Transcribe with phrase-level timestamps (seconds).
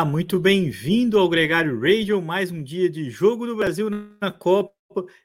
[0.00, 4.72] Olá, muito bem-vindo ao Gregário Radio, mais um dia de Jogo do Brasil na Copa,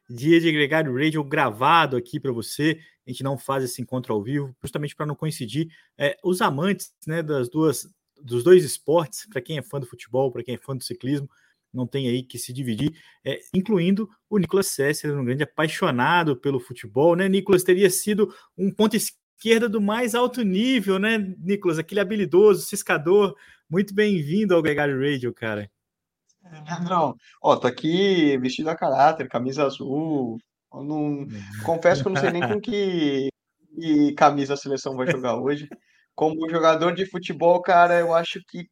[0.09, 2.77] dia de Gregário Radio gravado aqui para você.
[3.07, 6.91] A gente não faz esse encontro ao vivo, justamente para não coincidir é, os amantes
[7.07, 7.87] né, das duas,
[8.21, 11.29] dos dois esportes, para quem é fã do futebol, para quem é fã do ciclismo,
[11.73, 12.91] não tem aí que se dividir,
[13.23, 17.29] é, incluindo o Nicolas Sessler, um grande apaixonado pelo futebol, né?
[17.29, 21.79] Nicolas teria sido um ponto esquerda do mais alto nível, né, Nicolas?
[21.79, 23.37] Aquele habilidoso, ciscador,
[23.69, 25.69] muito bem-vindo ao Gregário Radio, cara.
[26.43, 30.37] Leandrão, ó, tô aqui vestido a caráter, camisa azul.
[30.71, 31.27] Não,
[31.65, 33.29] confesso que eu não sei nem com que,
[33.73, 35.67] que camisa a seleção vai jogar hoje.
[36.13, 38.69] Como jogador de futebol, cara, eu acho que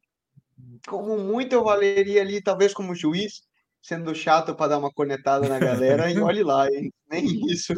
[0.86, 3.42] como muito eu valeria ali, talvez como juiz,
[3.82, 6.92] sendo chato para dar uma cornetada na galera, e olhe lá, hein?
[7.10, 7.74] Nem isso.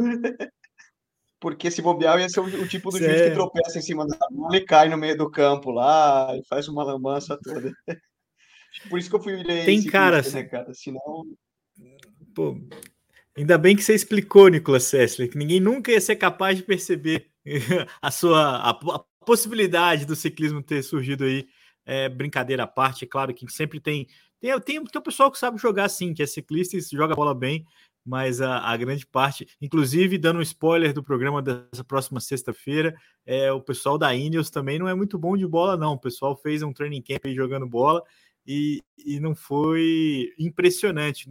[1.38, 4.16] Porque se bobear, ia ser o, o tipo do juiz que tropeça em cima da
[4.30, 7.72] bola e cai no meio do campo lá e faz uma lambança toda.
[8.88, 10.72] Por isso que eu fui Tem cara, né, cara?
[10.74, 11.26] Senão.
[12.34, 12.58] Pô,
[13.36, 17.30] ainda bem que você explicou, Nicolas Sessler, que ninguém nunca ia ser capaz de perceber
[18.00, 21.46] a sua a, a possibilidade do ciclismo ter surgido aí.
[21.88, 24.08] É, brincadeira à parte, é claro que sempre tem
[24.40, 27.34] tem, tem, tem o pessoal que sabe jogar assim, que é ciclista e joga bola
[27.34, 27.64] bem,
[28.06, 32.94] mas a, a, grande parte, inclusive dando um spoiler do programa dessa próxima sexta-feira,
[33.26, 35.94] é, o pessoal da Ineos também não é muito bom de bola, não.
[35.94, 38.00] O pessoal fez um training camp jogando bola
[38.46, 41.28] e, e não foi impressionante.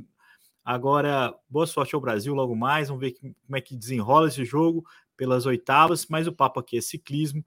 [0.66, 4.84] Agora, boa sorte ao Brasil logo mais, vamos ver como é que desenrola esse jogo
[5.16, 7.46] pelas oitavas, mas o papo aqui é ciclismo.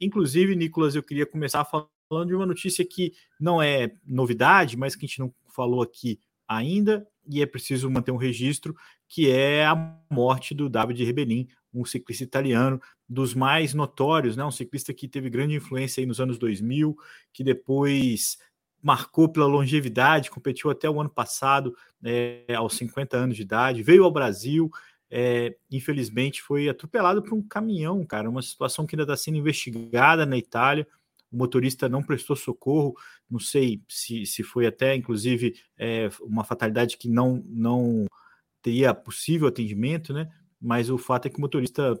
[0.00, 5.04] Inclusive, Nicolas, eu queria começar falando de uma notícia que não é novidade, mas que
[5.04, 6.18] a gente não falou aqui
[6.50, 8.74] ainda, e é preciso manter um registro,
[9.08, 14.44] que é a morte do David Rebellin, um ciclista italiano dos mais notórios, né?
[14.44, 16.96] um ciclista que teve grande influência aí nos anos 2000,
[17.32, 18.38] que depois
[18.82, 24.04] marcou pela longevidade, competiu até o ano passado, é, aos 50 anos de idade, veio
[24.04, 24.68] ao Brasil,
[25.08, 30.26] é, infelizmente foi atropelado por um caminhão, cara, uma situação que ainda está sendo investigada
[30.26, 30.86] na Itália,
[31.30, 32.94] o motorista não prestou socorro,
[33.30, 38.06] não sei se, se foi até, inclusive, é, uma fatalidade que não, não
[38.62, 40.30] teria possível atendimento, né?
[40.60, 41.98] Mas o fato é que o motorista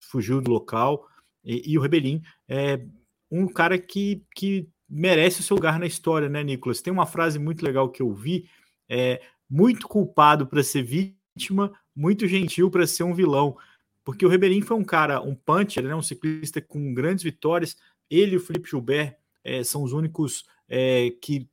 [0.00, 1.08] fugiu do local
[1.44, 2.84] e, e o Rebelin é
[3.30, 6.82] um cara que, que merece o seu lugar na história, né, Nicolas?
[6.82, 8.48] Tem uma frase muito legal que eu vi,
[8.88, 13.56] é muito culpado para ser vítima, muito gentil para ser um vilão,
[14.04, 17.76] porque o Rebelin foi um cara, um puncher, né, um ciclista com grandes vitórias,
[18.10, 21.48] ele e o Felipe Gilbert é, são os únicos é, que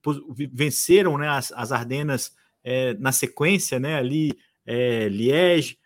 [0.52, 4.34] venceram né, as, as Ardenas é, na sequência, né, ali
[5.10, 5.78] Liège,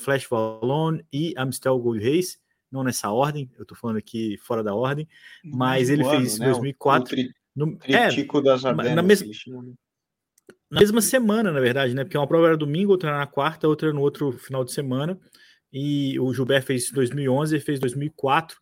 [0.00, 2.38] Flash Wallon e Amstel Gold Race,
[2.72, 5.06] não nessa ordem, eu estou falando aqui fora da ordem,
[5.44, 6.46] mas ele ano, fez em né?
[6.46, 7.04] 2004.
[7.04, 8.08] O tri, no, é,
[8.42, 8.94] das Ardenas.
[8.94, 9.22] Na, mes,
[10.70, 12.02] na mesma semana, na verdade, né?
[12.02, 15.20] Porque uma prova era domingo, outra era na quarta, outra no outro final de semana.
[15.70, 18.58] E o Gilbert fez 2011 e fez 2004.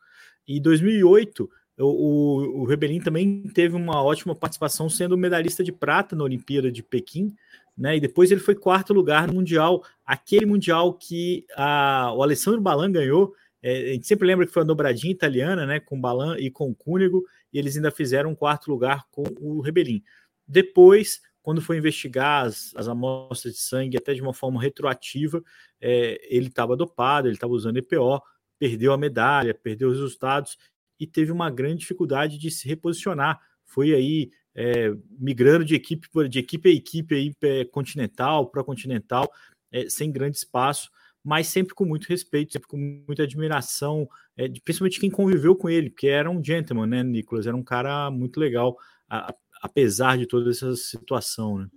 [0.50, 6.24] E 2008, o, o, Rebelin também teve uma ótima participação, sendo medalhista de prata na
[6.24, 7.32] Olimpíada de Pequim,
[7.78, 7.96] né?
[7.96, 12.90] E depois ele foi quarto lugar no Mundial, aquele Mundial que a, o Alessandro Balan
[12.90, 13.32] ganhou.
[13.62, 15.78] É, a gente sempre lembra que foi a dobradinha italiana, né?
[15.78, 20.02] Com Balan e com Cúnigo, e eles ainda fizeram um quarto lugar com o Rebelin.
[20.48, 25.40] Depois, quando foi investigar as, as amostras de sangue, até de uma forma retroativa,
[25.80, 28.20] é, ele estava dopado, ele estava usando EPO,
[28.60, 30.58] perdeu a medalha, perdeu os resultados
[30.98, 33.40] e teve uma grande dificuldade de se reposicionar.
[33.64, 39.32] Foi aí é, migrando de equipe, de equipe a equipe aí, é, continental para continental,
[39.72, 40.90] é, sem grande espaço,
[41.24, 45.70] mas sempre com muito respeito, sempre com muita admiração, é, de, principalmente quem conviveu com
[45.70, 47.46] ele, porque era um gentleman, né, Nicolas?
[47.46, 48.76] Era um cara muito legal,
[49.08, 51.68] a, apesar de toda essa situação, né?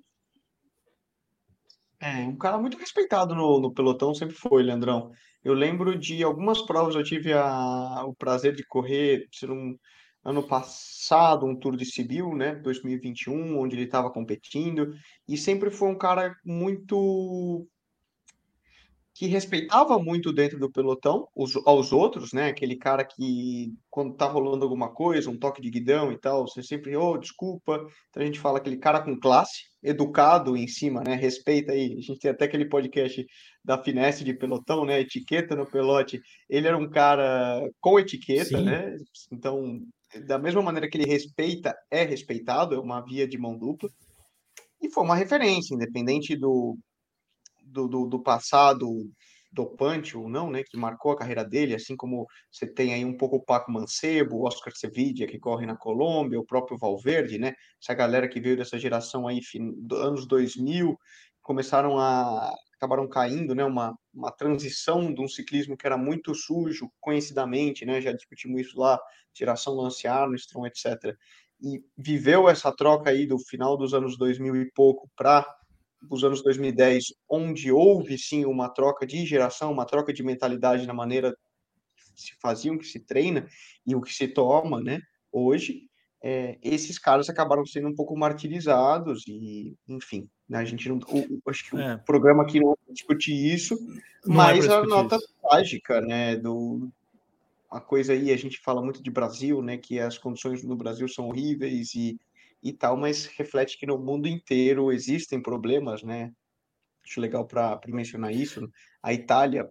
[2.01, 5.13] É, um cara muito respeitado no, no pelotão sempre foi, Leandrão.
[5.43, 9.77] Eu lembro de algumas provas, eu tive a, o prazer de correr, um
[10.23, 14.93] ano passado, um Tour de Sibiu, né, 2021, onde ele estava competindo,
[15.27, 17.67] e sempre foi um cara muito
[19.15, 22.47] que respeitava muito dentro do pelotão os, aos outros, né?
[22.47, 26.63] Aquele cara que, quando tá rolando alguma coisa, um toque de guidão e tal, você
[26.63, 27.85] sempre, oh, desculpa.
[28.09, 31.13] Então a gente fala aquele cara com classe, educado em cima, né?
[31.13, 31.93] Respeita aí.
[31.93, 33.23] A gente tem até aquele podcast
[33.63, 34.99] da finesse de pelotão, né?
[34.99, 36.19] Etiqueta no pelote.
[36.49, 38.65] Ele era um cara com etiqueta, Sim.
[38.65, 38.95] né?
[39.31, 39.79] Então,
[40.25, 43.89] da mesma maneira que ele respeita, é respeitado, é uma via de mão dupla.
[44.81, 46.77] E foi uma referência, independente do
[47.73, 48.87] do, do, do passado
[49.51, 53.15] dopante ou não, né, que marcou a carreira dele, assim como você tem aí um
[53.15, 57.53] pouco o Paco Mancebo, o Oscar Sevilla, que corre na Colômbia, o próprio Valverde, né,
[57.81, 59.39] essa galera que veio dessa geração aí,
[59.91, 60.97] anos 2000,
[61.41, 62.51] começaram a
[62.83, 68.01] acabaram caindo, né, uma, uma transição de um ciclismo que era muito sujo, conhecidamente, né,
[68.01, 68.99] já discutimos isso lá,
[69.33, 71.15] geração Lance Armstrong, etc.
[71.61, 75.45] E viveu essa troca aí do final dos anos 2000 e pouco para
[76.09, 80.93] os anos 2010, onde houve sim uma troca de geração, uma troca de mentalidade na
[80.93, 81.35] maneira
[81.95, 83.47] que se faziam, que se treina
[83.85, 84.99] e o que se toma, né?
[85.31, 85.87] Hoje,
[86.21, 91.49] é, esses caras acabaram sendo um pouco martirizados e, enfim, né, a gente não, o,
[91.49, 91.95] acho que é.
[91.95, 93.77] o programa aqui não discutir isso,
[94.25, 95.33] não mas é a nota isso.
[95.41, 96.89] trágica, né, do
[97.69, 101.07] a coisa aí, a gente fala muito de Brasil, né, que as condições no Brasil
[101.07, 102.19] são horríveis e,
[102.63, 106.31] e tal, mas reflete que no mundo inteiro existem problemas, né,
[107.05, 108.67] acho legal para mencionar isso,
[109.01, 109.67] a Itália,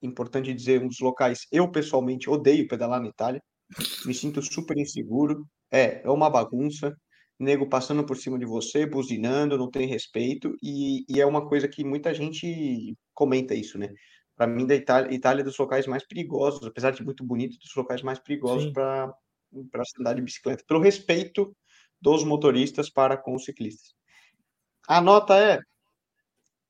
[0.00, 3.42] importante dizer, um dos locais, eu pessoalmente odeio pedalar na Itália,
[4.04, 6.96] me sinto super inseguro, é, é uma bagunça,
[7.38, 11.66] nego passando por cima de você, buzinando, não tem respeito, e, e é uma coisa
[11.66, 13.88] que muita gente comenta isso, né?
[14.36, 17.74] Para mim, da Itália, Itália é dos locais mais perigosos, apesar de muito bonito, dos
[17.74, 19.12] locais mais perigosos para
[19.98, 21.54] andar de bicicleta, pelo respeito
[22.06, 23.92] dos motoristas para com os ciclistas.
[24.86, 25.58] A nota é,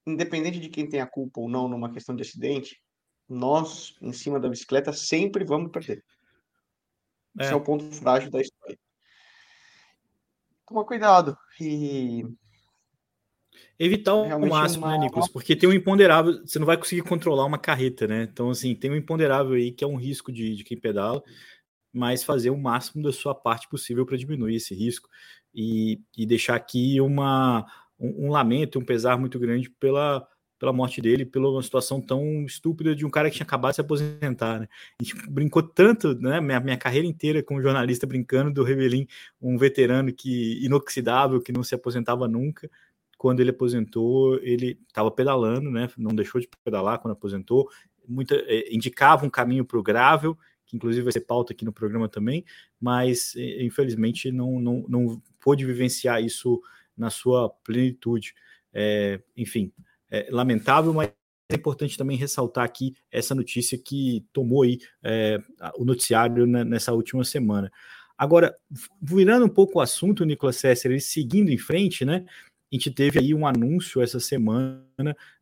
[0.07, 2.81] independente de quem tem a culpa ou não numa questão de acidente,
[3.29, 6.03] nós, em cima da bicicleta, sempre vamos perder.
[7.39, 7.45] É.
[7.45, 8.79] Esse é o ponto frágil da história
[10.67, 12.27] toma cuidado e
[13.79, 14.99] evitar o máximo, né, uma...
[14.99, 15.29] né, Nicolas?
[15.29, 18.25] Porque tem um imponderável, você não vai conseguir controlar uma carreta, né?
[18.25, 21.23] Então, assim, tem um imponderável aí que é um risco de, de quem pedala,
[21.93, 25.09] mas fazer o máximo da sua parte possível para diminuir esse risco
[25.55, 27.67] e, e deixar aqui uma,
[27.99, 30.27] um, um lamento, um pesar muito grande pela,
[30.59, 33.81] pela morte dele, pela situação tão estúpida de um cara que tinha acabado de se
[33.81, 34.69] aposentar, né?
[35.01, 36.41] A gente brincou tanto, né?
[36.41, 39.07] Minha, minha carreira inteira como jornalista brincando do Revelin,
[39.41, 42.71] um veterano que inoxidável, que não se aposentava nunca.
[43.19, 45.89] Quando ele aposentou, ele estava pedalando, né?
[45.97, 47.69] Não deixou de pedalar quando aposentou.
[48.07, 51.73] Muita, é, indicava um caminho para o Gravel, que inclusive vai ser pauta aqui no
[51.73, 52.45] programa também,
[52.81, 56.61] mas infelizmente não, não, não pôde vivenciar isso
[56.97, 58.35] na sua plenitude.
[58.73, 59.73] É, enfim,
[60.11, 61.11] é, lamentável, mas
[61.51, 65.39] é importante também ressaltar aqui essa notícia que tomou aí é,
[65.77, 67.71] o noticiário nessa última semana.
[68.19, 68.57] Agora,
[69.01, 72.25] virando um pouco o assunto, Nicolas Sesser, seguindo em frente, né?
[72.73, 74.85] A gente teve aí um anúncio essa semana,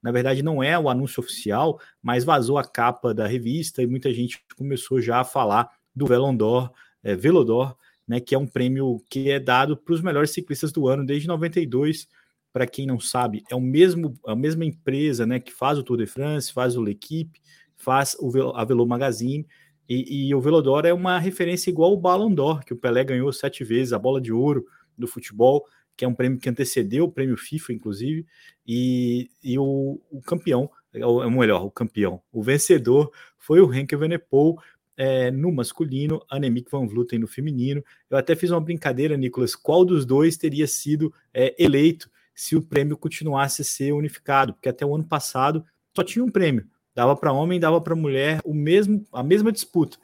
[0.03, 4.13] na verdade não é o anúncio oficial, mas vazou a capa da revista e muita
[4.13, 6.71] gente começou já a falar do Velondor,
[7.03, 7.75] é, Velodor,
[8.07, 11.27] né, que é um prêmio que é dado para os melhores ciclistas do ano desde
[11.27, 12.07] 92,
[12.53, 15.97] para quem não sabe, é o mesmo a mesma empresa, né, que faz o Tour
[15.97, 17.41] de France, faz o L'Equipe,
[17.77, 19.47] faz o a Velo Magazine.
[19.89, 23.31] E, e, o Velodor é uma referência igual o Ballon d'Or, que o Pelé ganhou
[23.33, 24.65] sete vezes, a bola de ouro
[24.97, 28.27] do futebol, que é um prêmio que antecedeu o prêmio FIFA, inclusive,
[28.67, 33.97] e, e o, o campeão, é o melhor, o campeão, o vencedor foi o Henke
[33.97, 34.59] Venepool,
[34.97, 37.83] é, no masculino, Annemiek van Vleuten no feminino.
[38.09, 42.63] Eu até fiz uma brincadeira, Nicolas, qual dos dois teria sido é, eleito se o
[42.63, 45.65] prêmio continuasse a ser unificado, porque até o ano passado
[45.95, 49.99] só tinha um prêmio, dava para homem, dava para mulher, o mesmo, a mesma disputa.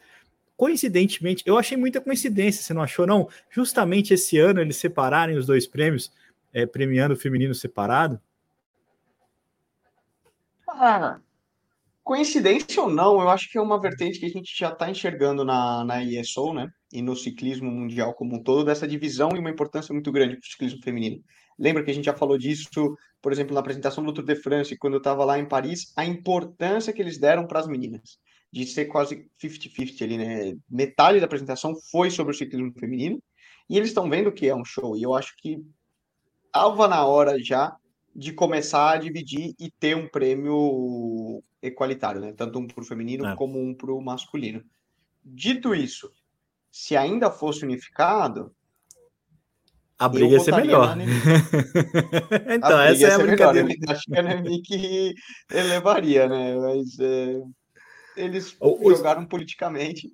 [0.60, 3.26] Coincidentemente, eu achei muita coincidência, você não achou não?
[3.48, 6.12] Justamente esse ano eles separarem os dois prêmios,
[6.52, 8.20] é, premiando o feminino separado.
[10.68, 11.18] Ah,
[12.04, 15.46] coincidência ou não, eu acho que é uma vertente que a gente já está enxergando
[15.46, 16.70] na, na ISO, né?
[16.92, 20.46] E no ciclismo mundial como um todo, dessa divisão e uma importância muito grande para
[20.46, 21.24] o ciclismo feminino.
[21.58, 22.68] Lembra que a gente já falou disso,
[23.22, 26.04] por exemplo, na apresentação do Tour de France, quando eu estava lá em Paris, a
[26.04, 28.18] importância que eles deram para as meninas,
[28.52, 30.56] de ser quase 50-50 ali, né?
[30.68, 33.22] Metade da apresentação foi sobre o ciclismo feminino,
[33.68, 35.62] e eles estão vendo que é um show, e eu acho que
[36.46, 37.76] estava na hora já
[38.14, 42.32] de começar a dividir e ter um prêmio equalitário, né?
[42.32, 43.36] Tanto um para o feminino é.
[43.36, 44.64] como um para o masculino.
[45.24, 46.10] Dito isso,
[46.72, 48.52] se ainda fosse unificado,
[49.98, 50.96] a briga ia ser melhor.
[52.48, 53.68] então, essa é a brincadeira.
[53.68, 53.84] Melhor.
[53.86, 55.14] Eu acho que a Nemic
[55.52, 56.56] elevaria, né?
[56.56, 57.38] Mas é,
[58.16, 60.12] eles jogaram politicamente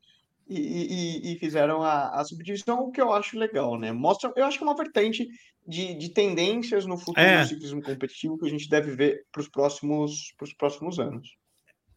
[0.48, 3.92] e, e, e fizeram a, a, subdivisão, o que eu acho legal, né?
[3.92, 5.28] Mostra, eu acho que é uma vertente
[5.66, 7.42] de, de tendências no futuro é.
[7.42, 11.36] do ciclismo competitivo que a gente deve ver para os próximos, próximos anos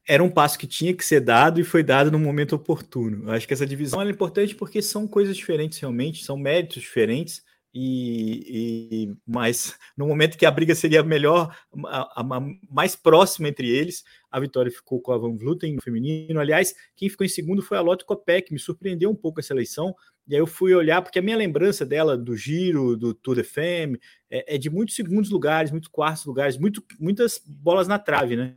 [0.10, 3.30] era um passo que tinha que ser dado e foi dado no momento oportuno.
[3.30, 7.44] Eu acho que essa divisão é importante porque são coisas diferentes realmente, são méritos diferentes,
[7.74, 13.70] e, e mas no momento que a briga seria melhor, a, a, mais próxima entre
[13.70, 16.40] eles, a vitória ficou com a Van Vluten no feminino.
[16.40, 19.96] Aliás, quem ficou em segundo foi a Lotte Kopeck, me surpreendeu um pouco essa eleição.
[20.28, 23.44] E aí eu fui olhar, porque a minha lembrança dela do giro, do Tour de
[23.44, 24.00] Femme,
[24.30, 28.56] é, é de muitos segundos lugares, muitos quartos lugares, muito, muitas bolas na trave, né?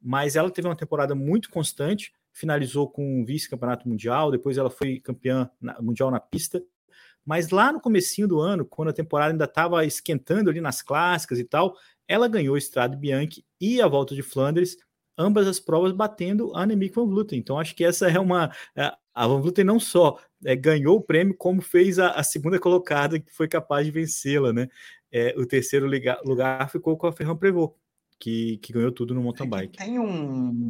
[0.00, 5.50] Mas ela teve uma temporada muito constante, finalizou com vice-campeonato mundial, depois ela foi campeã
[5.80, 6.62] mundial na pista
[7.28, 11.38] mas lá no comecinho do ano, quando a temporada ainda estava esquentando ali nas clássicas
[11.38, 11.76] e tal,
[12.08, 14.78] ela ganhou o Estrade Bianchi e a Volta de Flandres,
[15.16, 17.38] ambas as provas batendo a Annemiek van Vleuten.
[17.38, 21.02] Então acho que essa é uma é, a Van Vleuten não só é, ganhou o
[21.02, 24.66] prêmio, como fez a, a, segunda colocada que foi capaz de vencê-la, né?
[25.12, 27.74] É, o terceiro lugar, lugar, ficou com a Ferran Prevot,
[28.18, 29.76] que, que ganhou tudo no mountain bike.
[29.76, 30.68] Tem um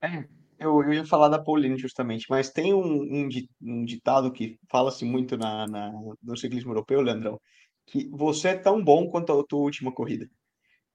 [0.00, 0.28] é,
[0.58, 3.28] eu, eu ia falar da Pauline justamente, mas tem um, um,
[3.62, 7.40] um ditado que fala-se muito na, na, no ciclismo europeu, Leandrão,
[7.86, 10.28] que você é tão bom quanto a tua última corrida.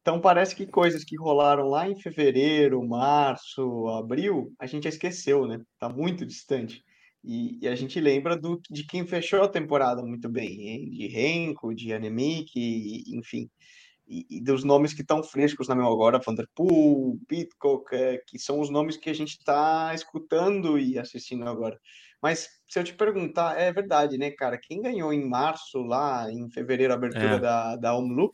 [0.02, 5.60] Então parece que coisas que rolaram lá em fevereiro, março, abril, a gente esqueceu, né?
[5.80, 6.84] Tá muito distante.
[7.24, 10.90] E, e a gente lembra do, de quem fechou a temporada muito bem, hein?
[10.90, 12.52] de Renko, de Annemiek,
[13.08, 13.50] enfim
[14.08, 18.60] e, e, dos nomes que estão frescos na memória agora, Vanderpool, Pitcock, é, que são
[18.60, 21.80] os nomes que a gente está escutando e assistindo agora.
[22.22, 24.58] Mas se eu te perguntar, é verdade, né, cara?
[24.58, 27.40] Quem ganhou em março, lá em fevereiro, a abertura é.
[27.40, 28.34] da, da Omloop?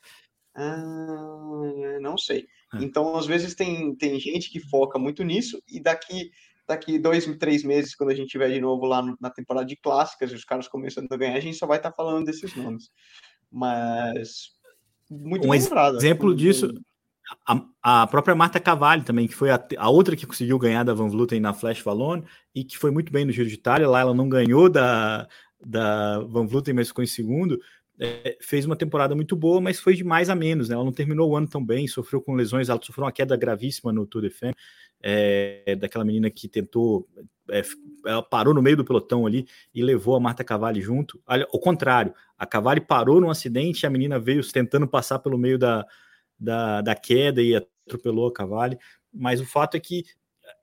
[0.55, 2.47] Ah, não sei.
[2.73, 2.83] É.
[2.83, 6.31] Então, às vezes, tem, tem gente que foca muito nisso e daqui
[6.67, 10.31] daqui dois, três meses, quando a gente estiver de novo lá na temporada de clássicas
[10.31, 12.91] e os caras começando a ganhar, a gente só vai estar tá falando desses nomes.
[13.51, 14.51] Mas
[15.09, 16.73] muito um lembrado, exemplo disso,
[17.45, 20.93] a, a, própria Marta Cavalli também, que foi a, a, outra que conseguiu ganhar da
[20.93, 22.23] Van Vluten na Flash Valone
[22.53, 23.89] e que foi muito bem no Giro de Itália.
[23.89, 25.27] Lá ela não ganhou da,
[25.63, 27.59] da Van Vluten, mas ficou em segundo.
[28.01, 30.69] É, fez uma temporada muito boa, mas foi de mais a menos.
[30.69, 30.75] Né?
[30.75, 33.91] Ela não terminou o ano tão bem, sofreu com lesões, ela sofreu uma queda gravíssima
[33.91, 34.55] no Tour de France,
[35.01, 37.07] é, daquela menina que tentou
[37.51, 37.63] é,
[38.05, 41.21] ela parou no meio do pelotão ali e levou a Marta Cavalli junto.
[41.25, 45.85] Ao contrário, a Cavalli parou num acidente, a menina veio tentando passar pelo meio da,
[46.39, 48.77] da, da queda e atropelou a Cavalli.
[49.13, 50.05] Mas o fato é que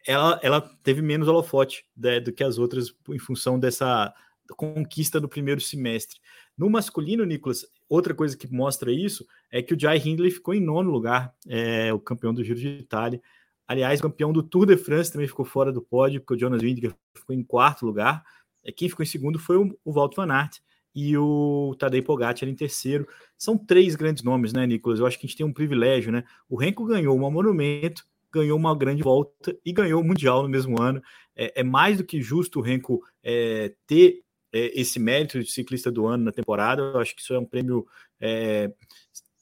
[0.07, 4.13] ela, ela teve menos holofote né, do que as outras em função dessa
[4.57, 6.19] conquista do primeiro semestre.
[6.57, 10.61] No masculino, Nicolas, outra coisa que mostra isso é que o Jai Hindley ficou em
[10.61, 13.21] nono lugar, é, o campeão do Giro de Itália.
[13.67, 16.97] Aliás, campeão do Tour de France também ficou fora do pódio, porque o Jonas Vingegaard
[17.15, 18.25] ficou em quarto lugar.
[18.65, 20.59] É, quem ficou em segundo foi o, o Walter Van Aert
[20.95, 23.07] e o Tadej Pogacar em terceiro.
[23.37, 24.99] São três grandes nomes, né, Nicolas?
[24.99, 26.25] Eu acho que a gente tem um privilégio, né?
[26.49, 30.81] O Renko ganhou uma monumento, ganhou uma grande volta e ganhou o Mundial no mesmo
[30.81, 31.03] ano.
[31.35, 35.91] É, é mais do que justo o Renko é, ter é, esse mérito de ciclista
[35.91, 36.83] do ano na temporada.
[36.83, 37.87] Eu acho que isso é um prêmio
[38.21, 38.73] é,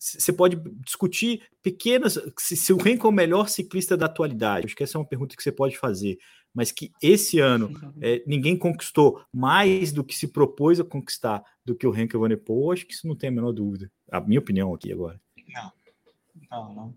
[0.05, 2.19] você pode discutir pequenas.
[2.39, 5.07] Se, se o Renko é o melhor ciclista da atualidade, acho que essa é uma
[5.07, 6.19] pergunta que você pode fazer,
[6.53, 11.75] mas que esse ano é, ninguém conquistou mais do que se propôs a conquistar do
[11.75, 13.91] que o Renko Evenepoel, acho que isso não tem a menor dúvida.
[14.11, 15.21] A minha opinião aqui agora.
[15.49, 15.73] Não,
[16.51, 16.95] não, não.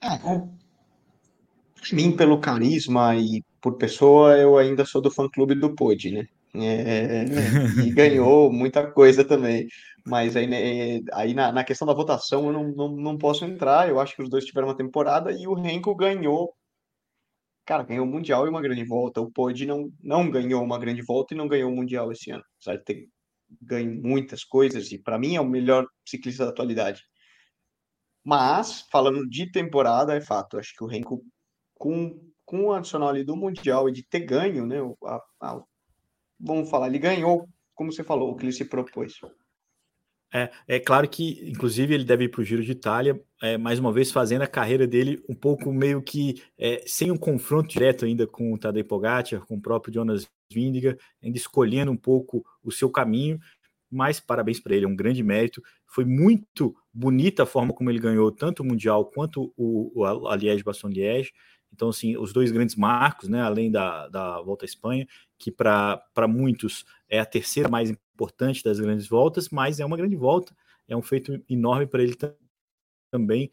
[0.00, 6.10] É, por mim, pelo carisma e por pessoa, eu ainda sou do fã-clube do Pod,
[6.10, 6.28] né?
[6.54, 7.24] É,
[7.86, 9.68] e ganhou muita coisa também.
[10.04, 13.88] Mas aí, né, aí na, na, questão da votação eu não, não, não posso entrar.
[13.88, 16.54] Eu acho que os dois tiveram uma temporada e o Renko ganhou.
[17.64, 19.20] Cara, ganhou o Mundial e uma grande volta.
[19.20, 22.44] O Pod não, não ganhou uma grande volta e não ganhou o Mundial esse ano.
[22.60, 23.08] Apesar de ter
[23.60, 27.02] ganho muitas coisas, e para mim é o melhor ciclista da atualidade.
[28.24, 30.58] Mas, falando de temporada, é fato.
[30.58, 31.24] Acho que o Renko,
[31.74, 34.78] com, com o adicional ali do Mundial e de ter ganho, né?
[35.04, 35.62] A, a,
[36.38, 39.20] vamos falar, ele ganhou, como você falou, o que ele se propôs.
[40.34, 43.78] É, é claro que, inclusive, ele deve ir para o Giro de Itália, é, mais
[43.78, 48.04] uma vez fazendo a carreira dele um pouco meio que é, sem um confronto direto
[48.04, 52.70] ainda com o Tadej Pogacar, com o próprio Jonas Vindiga, ainda escolhendo um pouco o
[52.70, 53.38] seu caminho,
[53.90, 55.62] mas parabéns para ele, é um grande mérito.
[55.86, 60.36] Foi muito bonita a forma como ele ganhou tanto o Mundial quanto o, o a
[60.36, 61.32] Liège-Bastogne-Liège.
[61.72, 65.06] Então, assim, os dois grandes marcos, né, além da, da Volta à Espanha,
[65.38, 70.16] que para muitos é a terceira mais importante das grandes voltas, mas é uma grande
[70.16, 70.56] volta,
[70.88, 72.16] é um feito enorme para ele
[73.10, 73.50] também.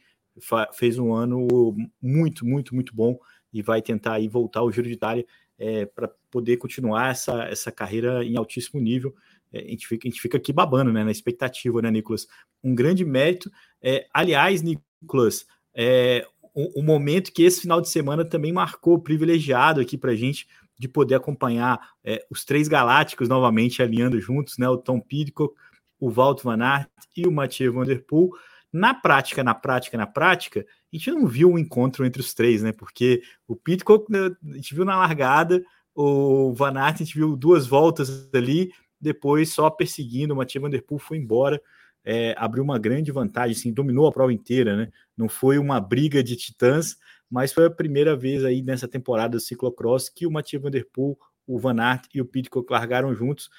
[0.74, 3.20] Fez um ano muito, muito, muito bom
[3.52, 5.26] e vai tentar aí voltar ao Giro de Itália
[5.58, 9.16] é, para poder continuar essa, essa carreira em altíssimo nível.
[9.52, 12.28] É, a, gente fica, a gente fica aqui babando né, na expectativa, né, Nicolas?
[12.64, 13.52] Um grande mérito.
[13.82, 19.82] É, aliás, Nicolas, é, o, o, momento que esse final de semana também marcou privilegiado
[19.82, 24.68] aqui para a gente de poder acompanhar é, os três galácticos novamente alinhando juntos, né?
[24.68, 25.56] O Tom Pidcock,
[26.00, 28.30] o Walt Van Aert e o Mathieu Van Der Poel.
[28.72, 32.62] Na prática, na prática, na prática, a gente não viu um encontro entre os três,
[32.62, 32.72] né?
[32.72, 35.64] Porque o Pitcock né, a gente viu na largada,
[35.96, 40.70] o Van Aert a gente viu duas voltas ali, depois só perseguindo, o Mathieu Van
[40.70, 41.62] Der Poel foi embora,
[42.04, 44.92] é, abriu uma grande vantagem, assim, dominou a prova inteira, né?
[45.16, 46.98] Não foi uma briga de titãs,
[47.30, 50.86] mas foi a primeira vez aí nessa temporada do ciclocross que o Mathieu Van Der
[50.92, 51.18] Poel,
[51.48, 53.50] o Van Aert e o Pitcock largaram juntos.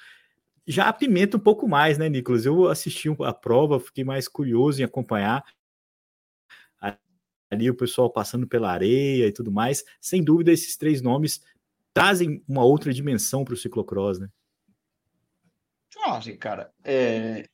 [0.67, 2.45] Já apimenta um pouco mais, né, Nicolas?
[2.45, 5.43] Eu assisti a prova, fiquei mais curioso em acompanhar
[7.49, 9.83] ali o pessoal passando pela areia e tudo mais.
[9.99, 11.41] Sem dúvida, esses três nomes
[11.93, 14.29] trazem uma outra dimensão para o ciclocross, né?
[15.97, 17.47] Ah, cara, é,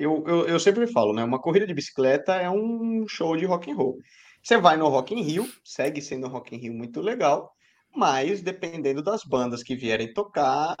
[0.00, 1.22] eu, eu, eu, sempre falo, né?
[1.22, 3.98] Uma corrida de bicicleta é um show de rock and roll.
[4.42, 7.52] Você vai no Rock in Rio, segue sendo um Rock in Rio muito legal,
[7.94, 10.74] mas dependendo das bandas que vierem tocar,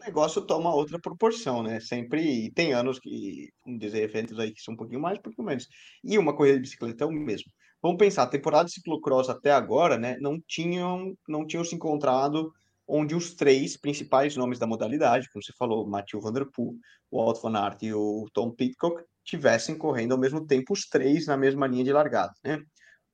[0.00, 1.78] o negócio toma outra proporção, né?
[1.80, 5.46] Sempre tem anos que, vamos dizer, eventos aí que são um pouquinho mais, um pouquinho
[5.46, 5.68] menos.
[6.02, 7.52] E uma corrida de bicicleta é o mesmo.
[7.82, 12.50] Vamos pensar, a temporada de ciclocross até agora, né, não tinham, não tinham se encontrado
[12.88, 16.74] onde os três principais nomes da modalidade, como você falou, Mathieu Van Der Poel,
[17.10, 21.26] o Walt Van Aert e o Tom Pitcock, tivessem correndo ao mesmo tempo os três
[21.26, 22.62] na mesma linha de largada, né?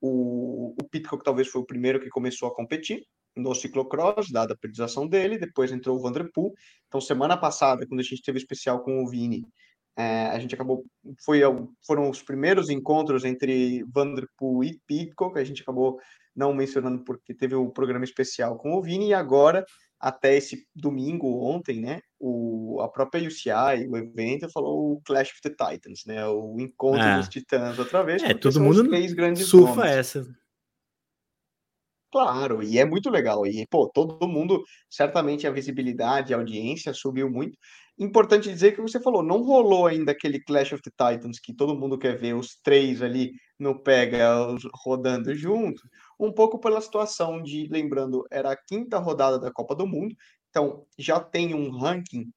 [0.00, 3.02] O, o Pitcock talvez foi o primeiro que começou a competir
[3.36, 6.52] no ciclocross, dada a periodização dele, depois entrou o Van Der Poel.
[6.86, 9.44] Então, semana passada, quando a gente teve especial com o Vini,
[9.96, 10.84] é, a gente acabou,
[11.24, 11.40] foi,
[11.86, 15.98] foram os primeiros encontros entre Vanderpool e Pitcock, a gente acabou
[16.34, 19.64] não mencionando porque teve o um programa especial com o Vini, e agora,
[20.00, 25.40] até esse domingo, ontem, né, o, a própria UCI, o evento, falou o Clash of
[25.42, 27.18] the Titans, né, o encontro é.
[27.18, 28.22] dos titãs outra vez.
[28.22, 28.84] É, todo mundo
[29.36, 29.90] surfa nomes.
[29.90, 30.43] essa.
[32.14, 33.44] Claro, e é muito legal.
[33.44, 37.58] E, pô, todo mundo, certamente a visibilidade, a audiência subiu muito.
[37.98, 41.76] Importante dizer que você falou, não rolou ainda aquele Clash of the Titans que todo
[41.76, 44.46] mundo quer ver os três ali no pega
[44.84, 45.82] rodando junto,
[46.18, 50.14] um pouco pela situação de, lembrando, era a quinta rodada da Copa do Mundo,
[50.50, 52.30] então já tem um ranking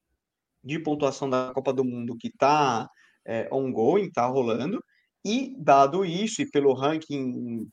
[0.64, 2.90] de pontuação da Copa do Mundo que está
[3.28, 4.84] é, ongoing, está rolando,
[5.24, 7.68] e dado isso, e pelo ranking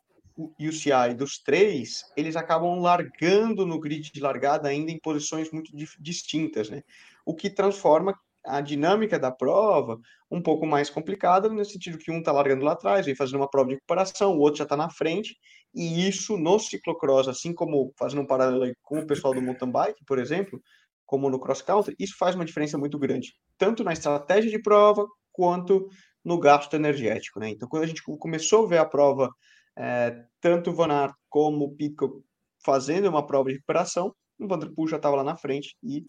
[0.58, 5.70] UCI dos três, eles acabam largando no grid de largada ainda em posições muito
[6.00, 6.82] distintas, né?
[7.24, 9.98] o que transforma a dinâmica da prova
[10.30, 13.48] um pouco mais complicada, no sentido que um está largando lá atrás, vem fazendo uma
[13.48, 15.36] prova de recuperação, o outro já está na frente,
[15.74, 20.04] e isso no ciclocross, assim como fazendo um paralelo com o pessoal do mountain bike,
[20.04, 20.60] por exemplo,
[21.06, 25.06] como no cross country, isso faz uma diferença muito grande, tanto na estratégia de prova
[25.32, 25.88] quanto
[26.24, 27.38] no gasto energético.
[27.40, 27.50] Né?
[27.50, 29.30] Então, quando a gente começou a ver a prova,
[29.76, 32.22] é, tanto o Van Aert como o Pitcock
[32.64, 36.04] fazendo uma prova de recuperação, o Vanderpool já estava lá na frente e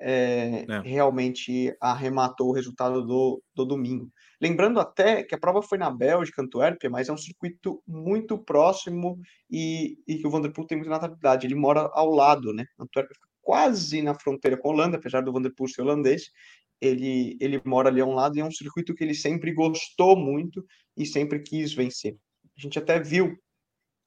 [0.00, 0.80] é, é.
[0.84, 4.10] realmente arrematou o resultado do, do domingo.
[4.40, 9.18] Lembrando até que a prova foi na Bélgica, Antuérpia, mas é um circuito muito próximo
[9.50, 11.46] e, e que o Vanderpool tem muita naturalidade.
[11.46, 12.64] Ele mora ao lado, né?
[12.78, 16.30] Antuérpia fica quase na fronteira com a Holanda, apesar do Vanderpool ser holandês.
[16.80, 20.64] Ele, ele mora ali ao lado e é um circuito que ele sempre gostou muito
[20.96, 22.16] e sempre quis vencer.
[22.58, 23.38] A gente até viu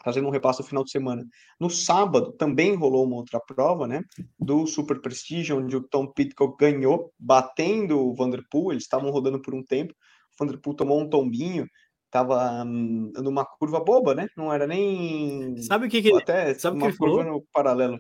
[0.04, 1.26] fazendo um repasso no final de semana.
[1.60, 4.04] No sábado também rolou uma outra prova, né,
[4.40, 9.54] do Super Prestige, onde o Tom Pitcock ganhou, batendo o Vanderpool, eles estavam rodando por
[9.54, 11.68] um tempo, o Vanderpool tomou um tombinho,
[12.06, 15.56] estava hum, numa curva boba, né, não era nem...
[15.62, 16.18] Sabe o que, que ele...
[16.18, 17.34] Até sabe uma que ele curva falou?
[17.34, 18.00] no paralelo.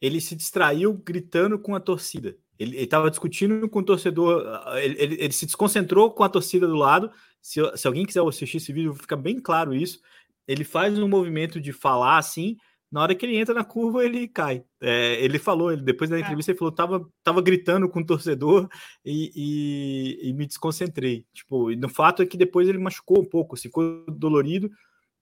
[0.00, 2.36] Ele se distraiu gritando com a torcida.
[2.58, 4.44] Ele estava discutindo com o torcedor,
[4.76, 7.10] ele, ele, ele, se desconcentrou com a torcida do lado.
[7.40, 10.00] Se, se alguém quiser assistir esse vídeo, fica bem claro isso
[10.50, 12.56] ele faz um movimento de falar assim,
[12.90, 14.64] na hora que ele entra na curva, ele cai.
[14.80, 16.20] É, ele falou, ele, depois da é.
[16.20, 18.68] entrevista, ele falou: tava, tava gritando com o torcedor
[19.04, 21.24] e, e, e me desconcentrei.
[21.32, 24.68] Tipo, no fato é que depois ele machucou um pouco, ficou dolorido.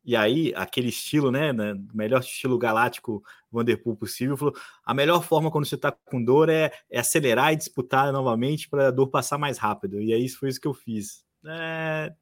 [0.05, 5.51] E aí, aquele estilo, né, né melhor estilo galáctico Vanderpool possível, falou: a melhor forma
[5.51, 9.39] quando você tá com dor é, é acelerar e disputar novamente para a dor passar
[9.39, 10.01] mais rápido.
[10.01, 11.25] E aí, isso foi isso que eu fiz.
[11.47, 12.13] É,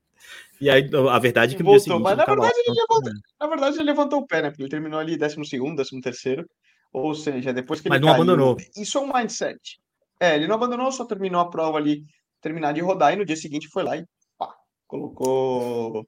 [0.60, 2.02] e aí, a verdade é que no Voltou, dia seguinte.
[2.02, 4.50] Mas na verdade, ele levantou, na verdade, ele levantou o pé, né?
[4.50, 6.48] Porque ele terminou ali 12, 13 terceiro.
[6.92, 7.94] Ou seja, depois que ele.
[7.94, 8.56] Mas não caiu, abandonou.
[8.76, 9.78] Isso é um mindset.
[10.18, 12.04] É, ele não abandonou, só terminou a prova ali,
[12.40, 14.04] terminar de rodar, e no dia seguinte foi lá e
[14.38, 14.54] pá,
[14.86, 16.06] colocou.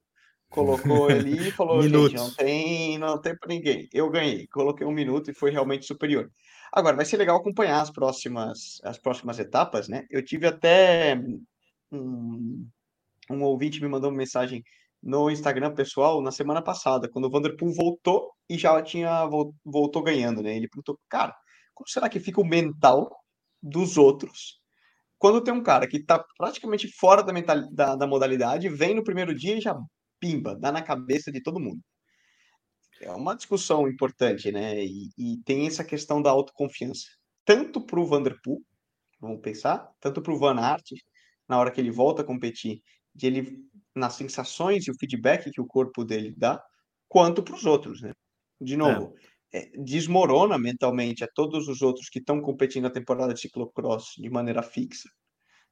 [0.49, 3.87] Colocou ali e falou: gente, não tem, não tem para ninguém.
[3.93, 4.47] Eu ganhei.
[4.47, 6.31] Coloquei um minuto e foi realmente superior.
[6.71, 10.05] Agora, vai ser legal acompanhar as próximas, as próximas etapas, né?
[10.09, 11.19] Eu tive até
[11.91, 12.67] um,
[13.29, 14.63] um ouvinte me mandou uma mensagem
[15.01, 19.27] no Instagram pessoal na semana passada, quando o Vanderpool voltou e já tinha
[19.63, 20.55] voltou ganhando, né?
[20.55, 21.35] Ele perguntou, cara,
[21.73, 23.09] como será que fica o mental
[23.61, 24.59] dos outros
[25.19, 27.33] quando tem um cara que está praticamente fora da,
[27.71, 29.77] da, da modalidade, vem no primeiro dia e já
[30.19, 31.81] pimba, dá na cabeça de todo mundo.
[33.01, 34.83] É uma discussão importante, né?
[34.83, 37.07] E, e tem essa questão da autoconfiança.
[37.45, 38.61] Tanto para o Vanderpool,
[39.19, 40.91] vamos pensar, tanto para o Van Aert,
[41.47, 42.81] na hora que ele volta a competir,
[43.15, 43.57] de ele
[43.95, 46.61] nas sensações e o feedback que o corpo dele dá,
[47.07, 48.11] quanto para os outros, né?
[48.61, 49.15] De novo,
[49.51, 49.61] é.
[49.61, 54.29] É, desmorona mentalmente a todos os outros que estão competindo na temporada de ciclocross de
[54.29, 55.09] maneira fixa.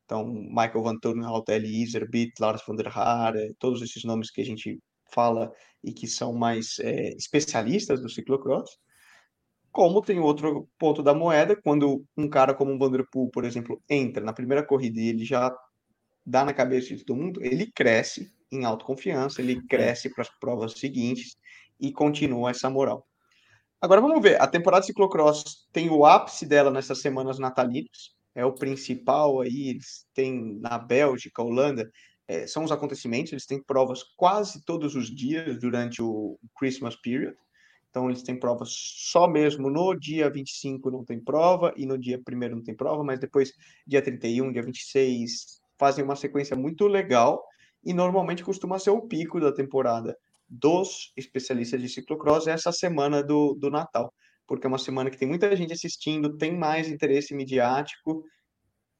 [0.07, 4.39] Então, Michael Van Turnhout, Eli Iserbyt, Lars van der Haar, é, todos esses nomes que
[4.39, 4.79] a gente
[5.11, 5.51] fala
[5.83, 8.79] e que são mais é, especialistas do ciclocross.
[9.69, 14.23] Como tem outro ponto da moeda, quando um cara como o Vanderpool, por exemplo, entra
[14.23, 15.53] na primeira corrida e ele já
[16.25, 20.71] dá na cabeça de todo mundo, ele cresce em autoconfiança, ele cresce para as provas
[20.79, 21.35] seguintes
[21.77, 23.05] e continua essa moral.
[23.81, 28.45] Agora vamos ver, a temporada de ciclocross tem o ápice dela nessas semanas natalinas, é
[28.45, 31.91] o principal aí, eles têm na Bélgica, Holanda,
[32.27, 37.35] é, são os acontecimentos, eles têm provas quase todos os dias durante o Christmas period,
[37.89, 42.19] então eles têm provas só mesmo no dia 25 não tem prova, e no dia
[42.19, 43.51] 1 não tem prova, mas depois
[43.87, 47.43] dia 31, dia 26, fazem uma sequência muito legal
[47.83, 50.15] e normalmente costuma ser o pico da temporada
[50.47, 54.13] dos especialistas de ciclocross essa semana do, do Natal,
[54.47, 58.23] porque é uma semana que tem muita gente assistindo, tem mais interesse midiático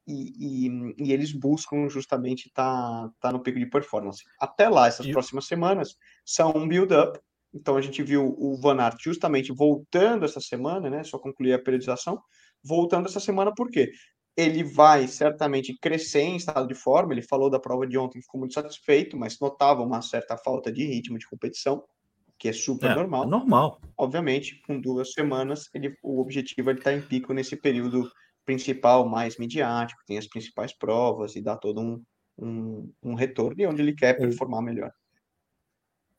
[0.06, 4.22] e, e, e eles buscam justamente estar tá, tá no pico de performance.
[4.40, 5.12] Até lá, essas e...
[5.12, 7.18] próximas semanas são um build-up.
[7.52, 11.02] Então a gente viu o Van Aert justamente voltando essa semana, né?
[11.02, 12.20] Só concluir a periodização,
[12.62, 13.90] voltando essa semana por quê?
[14.38, 17.12] ele vai certamente crescer em estado de forma.
[17.12, 20.84] Ele falou da prova de ontem, ficou muito satisfeito, mas notava uma certa falta de
[20.84, 21.82] ritmo de competição,
[22.38, 23.24] que é super é, normal.
[23.24, 23.80] É normal.
[23.96, 28.10] Obviamente, com duas semanas, ele, o objetivo é estar em pico nesse período
[28.44, 32.02] principal, mais midiático, tem as principais provas e dá todo um,
[32.38, 34.90] um, um retorno e onde ele quer performar melhor.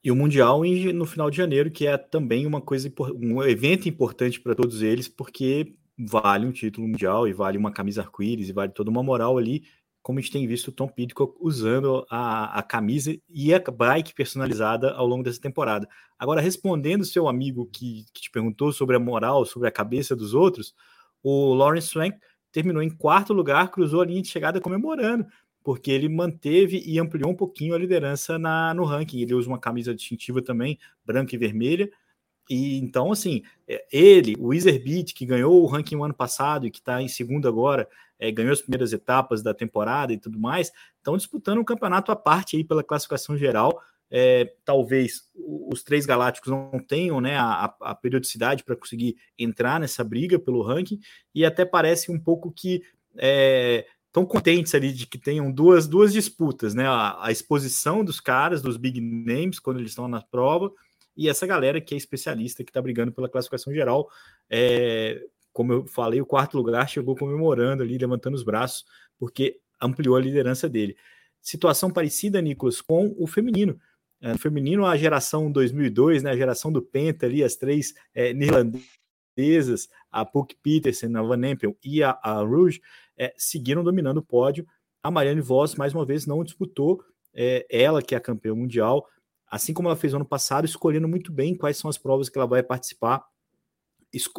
[0.04, 0.62] E o Mundial
[0.94, 5.10] no final de janeiro, que é também uma coisa, um evento importante para todos eles,
[5.10, 9.38] porque vale um título mundial e vale uma camisa arco-íris e vale toda uma moral
[9.38, 9.64] ali,
[10.10, 14.16] como a gente tem visto o Tom Pidcock usando a, a camisa e a bike
[14.16, 15.88] personalizada ao longo dessa temporada.
[16.18, 20.34] Agora, respondendo seu amigo que, que te perguntou sobre a moral, sobre a cabeça dos
[20.34, 20.74] outros,
[21.22, 22.18] o Lawrence Swank
[22.52, 25.28] terminou em quarto lugar, cruzou a linha de chegada comemorando,
[25.64, 29.22] porque ele manteve e ampliou um pouquinho a liderança na, no ranking.
[29.22, 31.88] Ele usa uma camisa distintiva também, branca e vermelha,
[32.50, 36.80] e então, assim, é, ele, o Beat, que ganhou o ranking ano passado e que
[36.80, 41.16] está em segundo agora, é, ganhou as primeiras etapas da temporada e tudo mais, estão
[41.16, 43.80] disputando um campeonato à parte aí pela classificação geral.
[44.12, 50.04] É, talvez os três galácticos não tenham né, a, a periodicidade para conseguir entrar nessa
[50.04, 51.00] briga pelo ranking,
[51.34, 52.82] e até parece um pouco que
[53.14, 56.88] estão é, contentes ali de que tenham duas, duas disputas, né?
[56.88, 60.72] A, a exposição dos caras, dos big names, quando eles estão na prova,
[61.20, 64.10] e essa galera que é especialista, que está brigando pela classificação geral.
[64.50, 68.86] É, como eu falei, o quarto lugar chegou comemorando ali, levantando os braços,
[69.18, 70.96] porque ampliou a liderança dele.
[71.42, 73.78] Situação parecida, Nicolas, com o feminino.
[74.22, 78.34] É, no feminino, a geração 2002, né, a geração do Penta ali, as três é,
[78.34, 82.80] neerlandesas, a Puck Petersen, a Van Empel e a, a Rouge,
[83.18, 84.66] é, seguiram dominando o pódio.
[85.04, 87.04] A Marianne Voss, mais uma vez, não disputou,
[87.34, 89.06] é, ela que é a campeã mundial,
[89.50, 92.38] assim como ela fez no ano passado, escolhendo muito bem quais são as provas que
[92.38, 93.26] ela vai participar,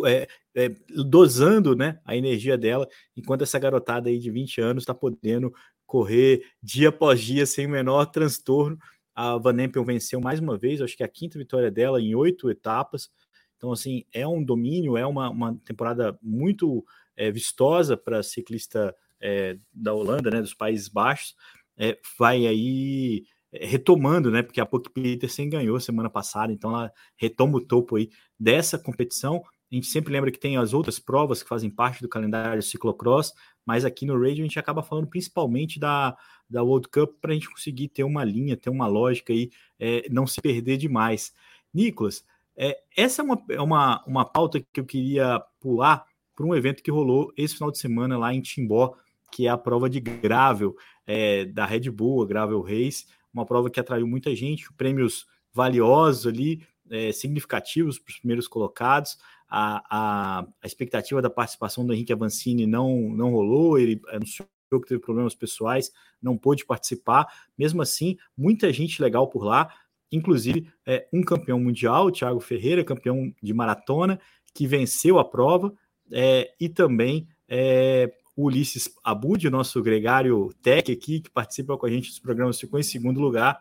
[0.05, 0.69] é, é,
[1.05, 5.53] dosando né, a energia dela, enquanto essa garotada aí de 20 anos está podendo
[5.87, 8.79] correr dia após dia sem o menor transtorno.
[9.15, 12.15] A Van Empel venceu mais uma vez, acho que é a quinta vitória dela em
[12.15, 13.11] oito etapas.
[13.57, 16.85] Então, assim, é um domínio, é uma, uma temporada muito
[17.17, 21.37] é, vistosa para ciclista é, da Holanda, né, dos Países Baixos.
[21.77, 24.43] É, vai aí retomando, né?
[24.43, 29.43] Porque a Puck Petersen ganhou semana passada, então ela retoma o topo aí dessa competição.
[29.71, 33.33] A gente sempre lembra que tem as outras provas que fazem parte do calendário ciclocross,
[33.65, 36.17] mas aqui no Radio a gente acaba falando principalmente da,
[36.49, 40.09] da World Cup para a gente conseguir ter uma linha, ter uma lógica aí, é,
[40.11, 41.33] não se perder demais.
[41.73, 42.25] Nicolas,
[42.57, 46.05] é, essa é uma, é uma, uma pauta que eu queria pular
[46.37, 48.97] para um evento que rolou esse final de semana lá em Timbó,
[49.31, 50.75] que é a prova de gravel
[51.07, 56.27] é, da Red Bull, a Gravel Race uma prova que atraiu muita gente, prêmios valiosos
[56.27, 59.19] ali, é, significativos para os primeiros colocados.
[59.49, 64.87] A, a, a, expectativa da participação do Henrique Avancini não, não rolou, ele anunciou que
[64.87, 65.91] teve problemas pessoais,
[66.23, 67.27] não pôde participar.
[67.59, 69.73] Mesmo assim, muita gente legal por lá,
[70.13, 74.21] inclusive é, um campeão mundial, o Thiago Ferreira, campeão de maratona,
[74.55, 75.73] que venceu a prova,
[76.13, 81.91] é, e também é, o Ulisses Abud, nosso gregário tech aqui, que participa com a
[81.91, 83.61] gente dos programas, ficou em segundo lugar.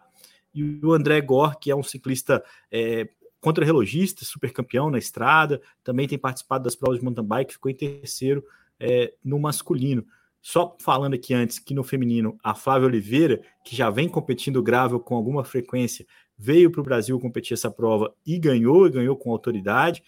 [0.53, 6.07] E o André Gor, que é um ciclista é, contra-relogista, super campeão na estrada, também
[6.07, 8.43] tem participado das provas de mountain bike, ficou em terceiro
[8.79, 10.05] é, no masculino.
[10.41, 14.99] Só falando aqui antes que no feminino, a Flávia Oliveira, que já vem competindo grável
[14.99, 16.05] com alguma frequência,
[16.37, 20.01] veio para o Brasil competir essa prova e ganhou, e ganhou com autoridade,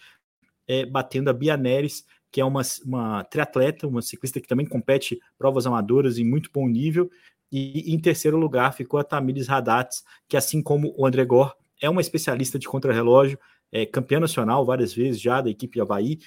[0.66, 5.20] é, batendo a Bia Neres, que é uma, uma triatleta, uma ciclista que também compete
[5.38, 7.10] provas amadoras em muito bom nível.
[7.52, 11.90] E em terceiro lugar ficou a Tamires Radats, que assim como o André Gor, é
[11.90, 13.38] uma especialista de contrarrelógio,
[13.70, 16.18] é campeã nacional várias vezes já da equipe Havaí,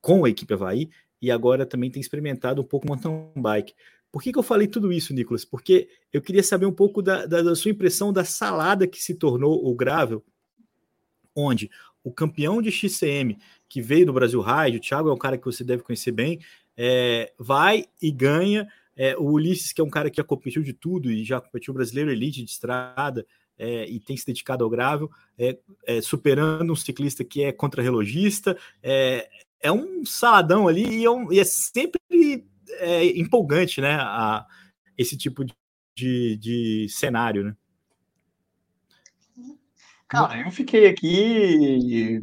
[0.00, 0.88] com a equipe Havaí,
[1.20, 3.74] e agora também tem experimentado um pouco mountain bike.
[4.10, 5.44] Por que, que eu falei tudo isso, Nicolas?
[5.44, 9.14] Porque eu queria saber um pouco da, da, da sua impressão da salada que se
[9.14, 10.24] tornou o Gravel,
[11.36, 11.70] onde
[12.02, 13.36] o campeão de XCM,
[13.68, 16.40] que veio do Brasil Ride, o Thiago é um cara que você deve conhecer bem,
[16.76, 18.68] é, vai e ganha.
[18.96, 21.74] É, o Ulisses, que é um cara que já competiu de tudo e já competiu
[21.74, 23.26] brasileiro elite de estrada
[23.58, 28.56] é, e tem se dedicado ao Gravel, é, é, superando um ciclista que é contrarrelogista.
[28.82, 29.28] É,
[29.60, 32.00] é um saladão ali e é, um, e é sempre
[33.16, 33.94] empolgante, né?
[33.94, 34.46] A,
[34.96, 35.44] esse tipo
[35.96, 37.56] de, de cenário, né?
[40.14, 42.20] Cara, eu fiquei aqui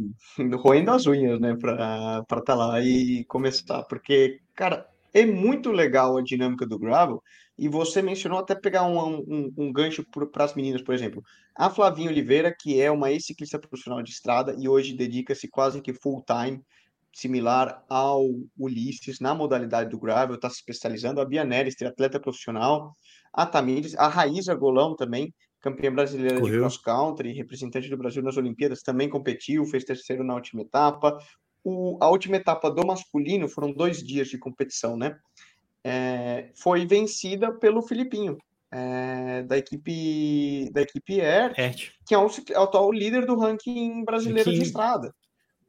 [0.57, 6.17] roendo as unhas, né, para estar tá lá e começar, porque, cara, é muito legal
[6.17, 7.21] a dinâmica do gravel.
[7.57, 11.21] E você mencionou até pegar um, um, um gancho para as meninas, por exemplo.
[11.55, 15.93] A Flavinha Oliveira, que é uma ex-ciclista profissional de estrada e hoje dedica-se quase que
[15.93, 16.63] full time
[17.13, 18.25] similar ao
[18.57, 21.19] Ulisses na modalidade do gravel, está se especializando.
[21.19, 22.95] A Bia Neres, atleta profissional.
[23.33, 26.53] A Tamires, a Raíza Golão também, campeã brasileira Correu.
[26.53, 31.17] de cross country, representante do Brasil nas Olimpíadas, também competiu, fez terceiro na última etapa.
[31.63, 35.17] O, a última etapa do masculino foram dois dias de competição, né?
[35.83, 38.37] É, foi vencida pelo Filipinho,
[38.71, 41.53] é, da equipe da equipe Air,
[42.05, 45.13] que é o, é o atual líder do ranking brasileiro de estrada.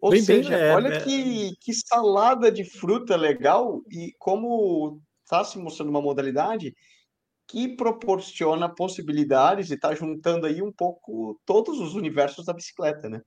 [0.00, 1.00] Ou bem, seja, bem, é, olha é.
[1.00, 6.74] Que, que salada de fruta legal e como está se mostrando uma modalidade
[7.48, 13.20] que proporciona possibilidades e está juntando aí um pouco todos os universos da bicicleta, né?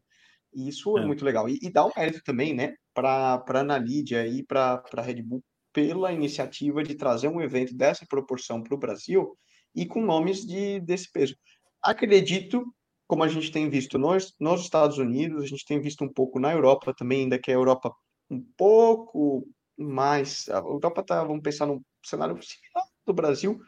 [0.53, 1.49] E isso é, é muito legal.
[1.49, 5.21] E, e, dá um mérito também, né, para a Ana Lídia e para a Red
[5.21, 9.37] Bull pela iniciativa de trazer um evento dessa proporção para o Brasil
[9.75, 11.35] e com nomes de, desse peso.
[11.83, 12.63] Acredito
[13.07, 16.39] como a gente tem visto nos, nos Estados Unidos, a gente tem visto um pouco
[16.39, 17.93] na Europa também, ainda que a Europa
[18.29, 19.45] um pouco
[19.77, 20.47] mais.
[20.49, 23.59] A Europa está, vamos pensar num cenário similar do Brasil,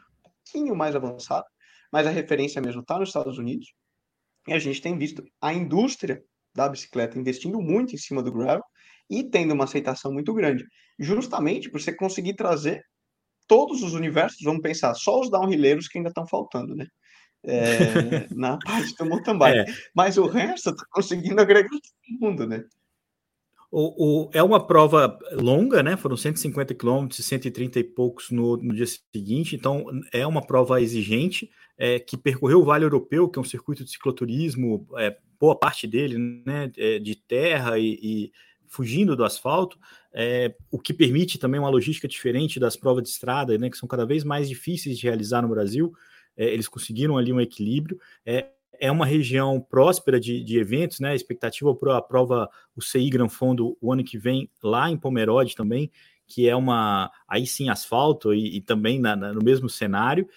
[0.48, 1.46] pouquinho mais avançado,
[1.92, 3.72] mas a referência mesmo está nos Estados Unidos.
[4.46, 6.22] E a gente tem visto a indústria
[6.54, 8.64] da bicicleta investindo muito em cima do gravel
[9.10, 10.64] e tendo uma aceitação muito grande,
[10.98, 12.82] justamente por você conseguir trazer
[13.46, 16.86] todos os universos, vamos pensar, só os downhilleiros que ainda estão faltando, né?
[17.44, 19.70] é, na parte do mountain bike.
[19.70, 19.74] É.
[19.94, 22.64] Mas o resto está conseguindo agregar todo mundo, né?
[23.70, 25.96] O, o, é uma prova longa, né?
[25.96, 31.50] Foram 150 quilômetros, 130 e poucos no, no, dia seguinte, então é uma prova exigente
[31.76, 35.86] é, que percorreu o Vale Europeu, que é um circuito de cicloturismo, é, boa parte
[35.86, 36.70] dele, né?
[36.76, 38.32] É, de terra e, e,
[38.66, 39.78] fugindo do asfalto,
[40.12, 43.68] é, o que permite também uma logística diferente das provas de estrada, né?
[43.68, 45.92] Que são cada vez mais difíceis de realizar no Brasil
[46.38, 48.00] é, eles conseguiram ali um equilíbrio.
[48.24, 48.46] É,
[48.80, 51.14] é uma região próspera de, de eventos, né?
[51.14, 55.54] Expectativa para a prova, o CI Gran Fondo, o ano que vem, lá em Pomerode
[55.54, 55.90] também,
[56.26, 57.10] que é uma.
[57.26, 60.28] Aí sim, asfalto e, e também na, na, no mesmo cenário.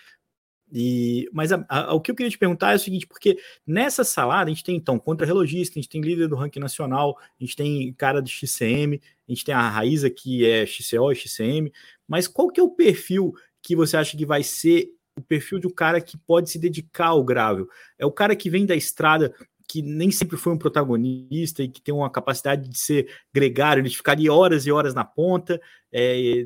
[0.73, 4.06] E, mas a, a, o que eu queria te perguntar é o seguinte, porque nessa
[4.06, 7.58] salada a gente tem então contra-relogista, a gente tem líder do ranking nacional, a gente
[7.58, 11.73] tem cara de XCM, a gente tem a Raíza que é XCO e XCM,
[12.08, 15.67] mas qual que é o perfil que você acha que vai ser o perfil de
[15.67, 17.67] um cara que pode se dedicar ao gravel.
[17.97, 19.34] É o cara que vem da estrada,
[19.67, 23.95] que nem sempre foi um protagonista e que tem uma capacidade de ser gregário, de
[23.95, 25.62] ficar ali horas e horas na ponta.
[25.91, 26.45] É,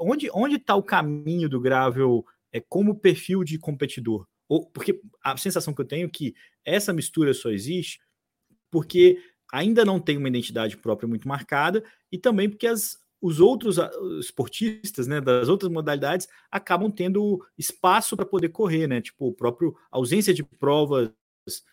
[0.00, 4.26] onde onde está o caminho do gravel é, como perfil de competidor?
[4.48, 8.00] Ou, porque a sensação que eu tenho é que essa mistura só existe
[8.70, 9.18] porque
[9.52, 13.76] ainda não tem uma identidade própria muito marcada e também porque as, os outros
[14.18, 19.00] esportistas, né, das outras modalidades, acabam tendo espaço para poder correr, né?
[19.00, 21.10] Tipo, o próprio ausência de provas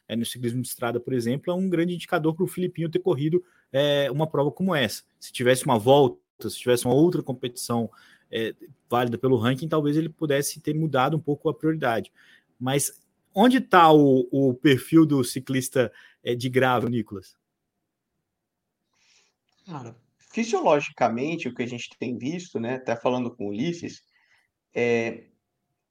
[0.08, 3.00] é, no ciclismo de estrada, por exemplo, é um grande indicador para o Filipinho ter
[3.00, 5.04] corrido é, uma prova como essa.
[5.20, 7.90] Se tivesse uma volta, se tivesse uma outra competição
[8.32, 8.54] é,
[8.90, 12.12] válida pelo ranking, talvez ele pudesse ter mudado um pouco a prioridade.
[12.60, 13.02] Mas
[13.34, 15.92] onde está o, o, perfil do ciclista
[16.24, 17.36] é, de grave, Nicolas?
[19.66, 19.96] Cara,
[20.38, 24.04] fisiologicamente, o que a gente tem visto, né, até falando com o Ulisses,
[24.72, 25.24] é,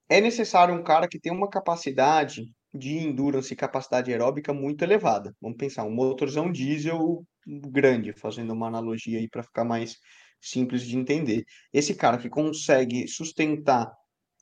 [0.08, 5.34] é necessário um cara que tem uma capacidade de endurance e capacidade aeróbica muito elevada.
[5.40, 9.96] Vamos pensar, um motorzão diesel grande, fazendo uma analogia aí para ficar mais
[10.40, 11.44] simples de entender.
[11.72, 13.92] Esse cara que consegue sustentar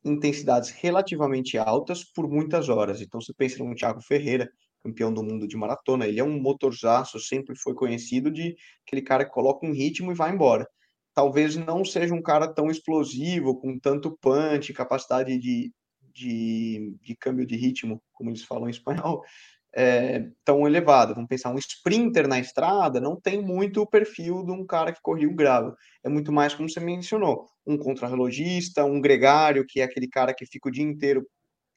[0.05, 3.01] intensidades relativamente altas por muitas horas.
[3.01, 4.51] Então, você pensa no Thiago Ferreira,
[4.85, 8.55] campeão do mundo de maratona, ele é um motorzaço, sempre foi conhecido de
[8.87, 10.68] aquele cara que coloca um ritmo e vai embora.
[11.14, 15.73] Talvez não seja um cara tão explosivo, com tanto punch, capacidade de,
[16.12, 19.23] de, de câmbio de ritmo, como eles falam em espanhol,
[19.75, 21.14] é, tão elevada.
[21.14, 25.01] Vamos pensar, um sprinter na estrada não tem muito o perfil de um cara que
[25.01, 25.75] corria o gravo.
[26.05, 30.44] É muito mais, como você mencionou, um contrarrelogista, um gregário, que é aquele cara que
[30.44, 31.27] fica o dia inteiro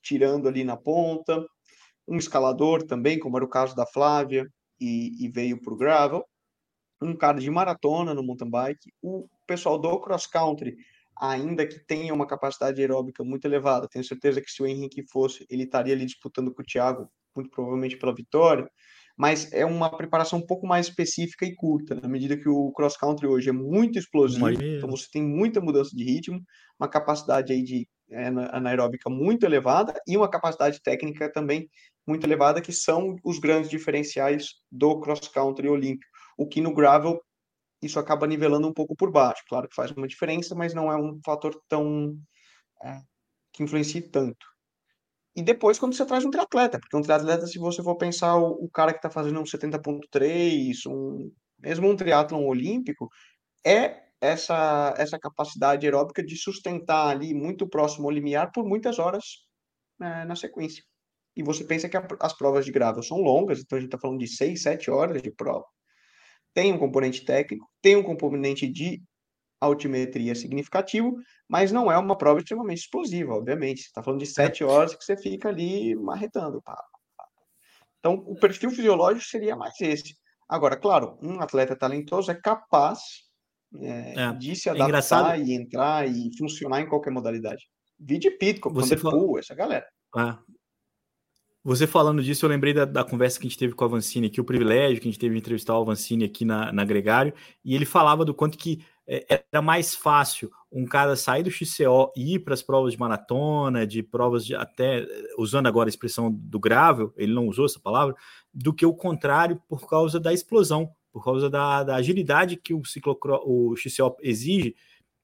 [0.02, 1.46] tirando ali na ponta,
[2.08, 4.48] um escalador também, como era o caso da Flávia,
[4.80, 6.26] e, e veio para o gravel,
[7.02, 10.76] um cara de maratona no mountain bike, o pessoal do cross country,
[11.20, 15.46] ainda que tenha uma capacidade aeróbica muito elevada, tenho certeza que se o Henrique fosse,
[15.50, 18.67] ele estaria ali disputando com o Thiago muito provavelmente pela vitória,
[19.15, 22.96] mas é uma preparação um pouco mais específica e curta, na medida que o cross
[22.98, 26.39] country hoje é muito explosivo, então você tem muita mudança de ritmo,
[26.80, 31.67] uma capacidade aí de é, anaeróbica muito elevada e uma capacidade técnica também
[32.08, 36.10] muito elevada, que são os grandes diferenciais do cross country olímpico.
[36.38, 37.22] O que no gravel
[37.82, 39.43] isso acaba nivelando um pouco por baixo.
[39.48, 42.17] Claro que faz uma diferença, mas não é um fator tão
[42.84, 43.02] é,
[43.54, 44.46] que influencie tanto.
[45.36, 48.65] E depois, quando você traz um triatleta, porque um triatleta, se você for pensar o,
[48.65, 53.08] o cara que está fazendo um 70.3, um, mesmo um triatlon olímpico,
[53.63, 59.46] é essa, essa capacidade aeróbica de sustentar ali muito próximo ao limiar por muitas horas
[60.00, 60.84] né, na sequência.
[61.38, 64.00] E você pensa que a, as provas de gravel são longas, então a gente está
[64.00, 65.65] falando de 6, 7 horas de prova.
[66.54, 69.02] Tem um componente técnico, tem um componente de
[69.62, 71.15] altimetria significativo,
[71.47, 73.82] mas não é uma prova extremamente explosiva, obviamente.
[73.82, 76.62] Você está falando de sete horas que você fica ali marretando.
[76.62, 76.76] Pá,
[77.15, 77.26] pá.
[78.00, 80.15] Então, o perfil fisiológico seria mais esse.
[80.47, 83.00] Agora, claro, um atleta talentoso é capaz
[83.76, 87.65] é, é, de se é adaptar é e entrar e funcionar em qualquer modalidade.
[88.00, 89.88] Vide Pitcock, Vanderpool, essa galera.
[90.15, 90.57] É.
[91.67, 94.27] Você falando disso, eu lembrei da, da, conversa que a gente teve com o Avancini
[94.27, 97.34] aqui, o privilégio que a gente teve de entrevistar o Avancini aqui na, na Gregário,
[97.62, 102.13] e ele falava do quanto que é, era mais fácil um cara sair do XCO
[102.15, 105.06] e ir para as provas de maratona, de provas de até,
[105.38, 108.15] usando agora a expressão do grável, ele não usou essa palavra,
[108.53, 112.86] do que o contrário por causa da explosão, por causa da, da agilidade que o,
[112.86, 114.73] ciclocro, o XCO exige.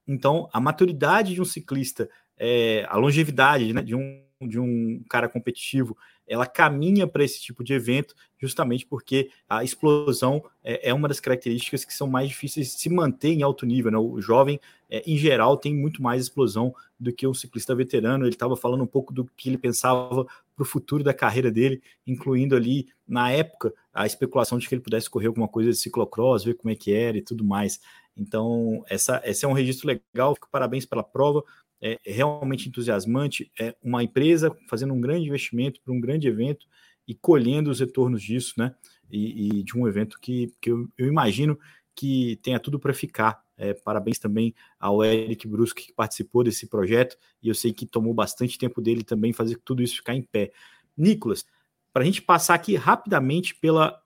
[0.06, 5.30] Então, a maturidade de um ciclista, é, a longevidade né, de, um, de um cara
[5.30, 5.96] competitivo
[6.28, 11.22] ela caminha para esse tipo de evento justamente porque a explosão é, é, uma das
[11.22, 13.90] características que são mais difíceis de se manter em alto nível.
[13.90, 13.98] Né?
[13.98, 14.60] O jovem,
[14.90, 18.26] é, em geral, tem muito mais explosão do que um ciclista veterano.
[18.26, 21.82] Ele estava falando um pouco do que ele pensava para o futuro da carreira dele,
[22.06, 26.44] incluindo ali, na época, a especulação de que ele pudesse correr alguma coisa de ciclocross,
[26.44, 27.80] ver como é que era e tudo mais.
[28.16, 30.36] Então, essa, esse é um registro legal.
[30.36, 31.44] Fico parabéns pela prova
[31.84, 33.52] é realmente entusiasmante.
[33.60, 36.66] É uma empresa fazendo um grande investimento para um grande evento
[37.06, 38.74] e colhendo os retornos disso, né?
[39.12, 41.60] E, e de um evento que, que eu, eu imagino
[41.94, 43.44] que tenha tudo para ficar.
[43.56, 48.12] É, parabéns também ao Eric Brusque que participou desse projeto e eu sei que tomou
[48.14, 50.52] bastante tempo dele também fazer tudo isso ficar em pé.
[50.98, 51.46] Nicolas,
[51.92, 54.02] para a gente passar aqui rapidamente pela,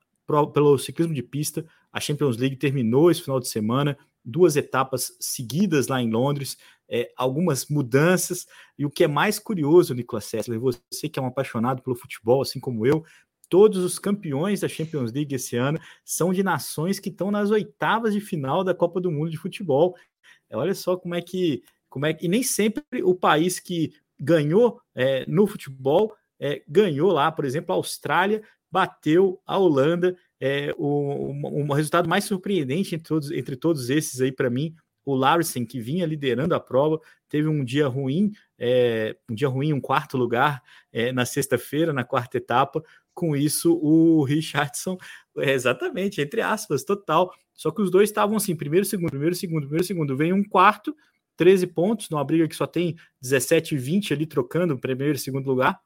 [0.52, 5.88] pelo ciclismo de pista, a Champions League terminou esse final de semana, duas etapas seguidas
[5.88, 8.46] lá em Londres é, algumas mudanças.
[8.78, 12.42] E o que é mais curioso, Nicolas Sessler, você que é um apaixonado pelo futebol,
[12.42, 13.04] assim como eu,
[13.48, 18.14] todos os campeões da Champions League esse ano são de nações que estão nas oitavas
[18.14, 19.96] de final da Copa do Mundo de futebol.
[20.52, 21.62] Olha só como é que.
[21.88, 27.10] Como é que e nem sempre o país que ganhou é, no futebol é, ganhou
[27.10, 30.16] lá, por exemplo, a Austrália bateu a Holanda.
[30.40, 34.74] É, o, um resultado mais surpreendente entre todos, entre todos esses aí para mim
[35.08, 37.00] o Larsen, que vinha liderando a prova,
[37.30, 42.04] teve um dia ruim, é, um dia ruim, um quarto lugar é, na sexta-feira, na
[42.04, 42.84] quarta etapa.
[43.14, 44.98] Com isso, o Richardson,
[45.38, 47.32] é, exatamente, entre aspas, total.
[47.54, 50.14] Só que os dois estavam assim, primeiro, segundo, primeiro, segundo, primeiro, segundo.
[50.14, 50.94] Vem um quarto,
[51.38, 55.46] 13 pontos, numa briga que só tem 17 e 20 ali trocando primeiro e segundo
[55.46, 55.80] lugar.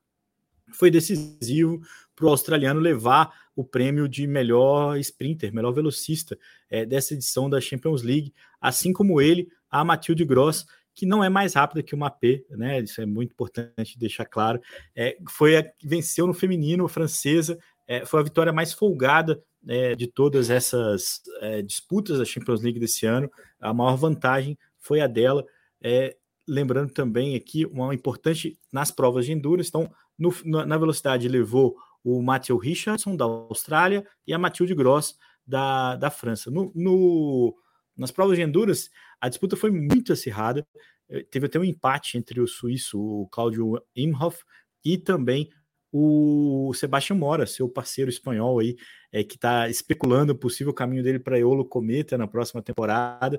[0.73, 1.81] Foi decisivo
[2.15, 6.39] para o australiano levar o prêmio de melhor sprinter, melhor velocista
[6.71, 11.29] é, dessa edição da Champions League, assim como ele, a Mathilde Gross, que não é
[11.29, 12.81] mais rápida que uma P, né?
[12.81, 14.61] Isso é muito importante deixar claro.
[14.95, 19.95] É, foi a que venceu no feminino, francesa, é, foi a vitória mais folgada é,
[19.95, 25.07] de todas essas é, disputas da Champions League desse ano, a maior vantagem foi a
[25.07, 25.45] dela.
[25.81, 29.69] É, lembrando também aqui uma importante nas provas de endurance.
[29.69, 30.33] Então, no,
[30.67, 36.51] na velocidade levou o Matthew Richardson da Austrália e a Mathilde Gross da, da França.
[36.51, 37.55] No, no,
[37.97, 38.91] nas provas de endurance,
[39.21, 40.67] a disputa foi muito acirrada.
[41.09, 44.43] Eh, teve até um empate entre o suíço, o Claudio Imhoff,
[44.85, 45.51] e também
[45.93, 48.77] o Sebastião Mora, seu parceiro espanhol aí,
[49.13, 53.39] é, que está especulando o possível caminho dele para Eolo Cometa na próxima temporada.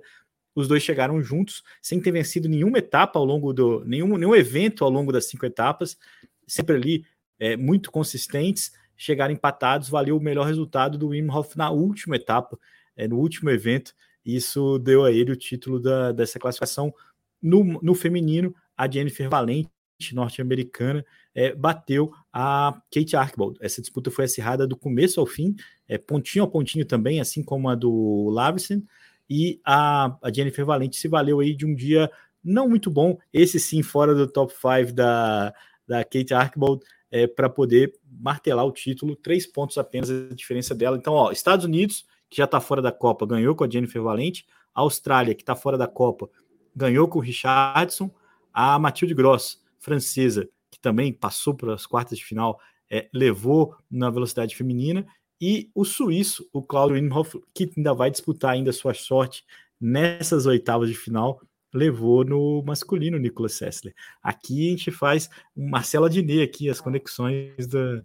[0.55, 3.83] Os dois chegaram juntos, sem ter vencido nenhuma etapa ao longo do.
[3.85, 5.97] nenhum, nenhum evento ao longo das cinco etapas,
[6.47, 7.05] sempre ali
[7.39, 12.57] é, muito consistentes, chegaram empatados, valeu o melhor resultado do Wim Hof na última etapa,
[12.95, 13.93] é, no último evento.
[14.25, 16.93] Isso deu a ele o título da, dessa classificação.
[17.41, 19.69] No, no feminino, a Jennifer Valente,
[20.13, 21.05] norte-americana,
[21.35, 23.57] é, bateu a Kate Archibald.
[23.61, 25.55] Essa disputa foi acirrada do começo ao fim,
[25.87, 28.81] é, pontinho a pontinho também, assim como a do Lavison,
[29.29, 32.09] e a, a Jennifer Valente se valeu aí de um dia
[32.43, 35.53] não muito bom, esse sim fora do top 5 da,
[35.87, 40.97] da Kate Archibald, é, para poder martelar o título, três pontos apenas a diferença dela.
[40.97, 44.47] Então, ó, Estados Unidos, que já está fora da Copa, ganhou com a Jennifer Valente,
[44.73, 46.27] a Austrália, que está fora da Copa,
[46.75, 48.09] ganhou com o Richardson,
[48.51, 52.59] a Mathilde Gross, francesa, que também passou para as quartas de final,
[52.89, 55.05] é, levou na velocidade feminina,
[55.39, 59.45] e o suíço, o Claudio Imhoff, que ainda vai disputar ainda sua sorte
[59.79, 61.39] nessas oitavas de final,
[61.73, 63.93] levou no masculino Nicolas Sessler.
[64.21, 68.03] Aqui a gente faz Marcelo Adnet aqui, as conexões da,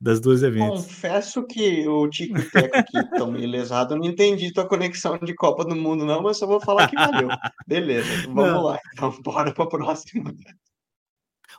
[0.00, 0.84] das duas eventos.
[0.84, 2.92] Confesso que o Tico e Teco aqui
[3.32, 6.88] meio lesado, não entendi tua conexão de Copa do Mundo não, mas só vou falar
[6.88, 7.28] que valeu.
[7.66, 8.62] Beleza, vamos não.
[8.62, 10.32] lá, então bora para a próxima.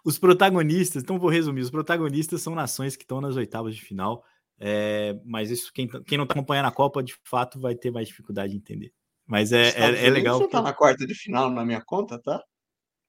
[0.05, 4.23] Os protagonistas, então vou resumir, os protagonistas são nações que estão nas oitavas de final,
[4.59, 8.07] é, mas isso quem, quem não está acompanhando a Copa, de fato, vai ter mais
[8.07, 8.93] dificuldade de entender.
[9.27, 10.39] Mas é, é, é, legal.
[10.39, 12.41] Não tá na quarta de final na minha conta, tá?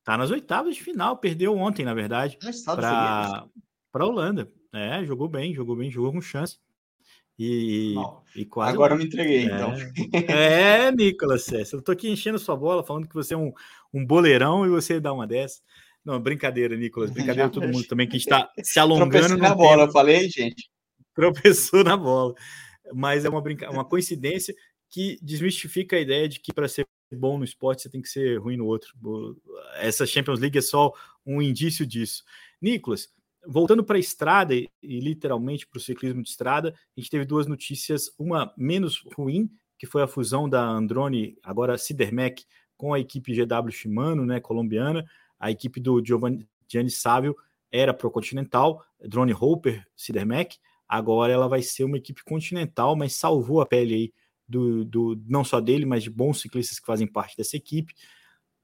[0.05, 3.47] Tá nas oitavas de final, perdeu ontem, na verdade, para
[3.93, 4.51] para Holanda.
[4.75, 6.59] É, jogou bem, jogou bem, jogou com chance.
[7.39, 7.95] E,
[8.35, 8.73] e quase.
[8.73, 9.73] Agora eu me entreguei, é, então.
[10.29, 13.53] É, Nicolas eu tô aqui enchendo sua bola, falando que você é um,
[13.95, 15.61] um boleirão e você dá uma dessa.
[16.05, 17.11] Não, brincadeira, Nicolas.
[17.11, 19.37] Brincadeira todo mundo também, que a gente tá se alongando.
[19.37, 20.69] na bola, eu falei, gente
[21.19, 22.33] tropeçou na bola.
[22.95, 23.69] Mas é uma, brinca...
[23.71, 24.55] uma coincidência
[24.91, 28.39] que desmistifica a ideia de que para ser bom no esporte você tem que ser
[28.39, 28.95] ruim no outro.
[29.77, 30.93] Essa Champions League é só
[31.25, 32.25] um indício disso.
[32.61, 33.13] Nicolas,
[33.47, 37.47] voltando para a estrada e, literalmente para o ciclismo de estrada, a gente teve duas
[37.47, 42.45] notícias, uma menos ruim, que foi a fusão da Androni, agora Sidermec,
[42.77, 45.09] com a equipe GW Shimano, né, colombiana.
[45.39, 46.47] A equipe do Giovanni
[46.91, 47.37] Sávio
[47.71, 50.59] era pro Continental, Drone Hopper, Sidermec.
[50.89, 54.13] Agora ela vai ser uma equipe continental, mas salvou a pele aí
[54.49, 57.95] do, do não só dele, mas de bons ciclistas que fazem parte dessa equipe.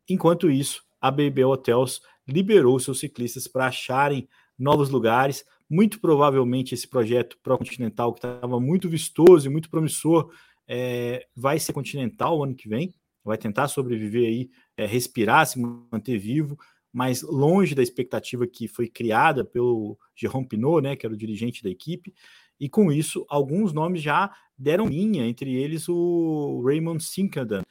[0.09, 4.29] Enquanto isso, a BB Hotels liberou seus ciclistas para acharem
[4.59, 5.45] novos lugares.
[5.69, 10.33] Muito provavelmente esse projeto Pro Continental, que estava muito vistoso e muito promissor,
[10.67, 12.95] é, vai ser continental o ano que vem.
[13.23, 16.59] Vai tentar sobreviver aí, é, respirar, se manter vivo
[16.95, 21.61] mas longe da expectativa que foi criada pelo Jerome Pinot, né, que era o dirigente
[21.61, 22.15] da equipe,
[22.59, 27.63] e com isso alguns nomes já deram linha, entre eles o Raymond Sinkadan,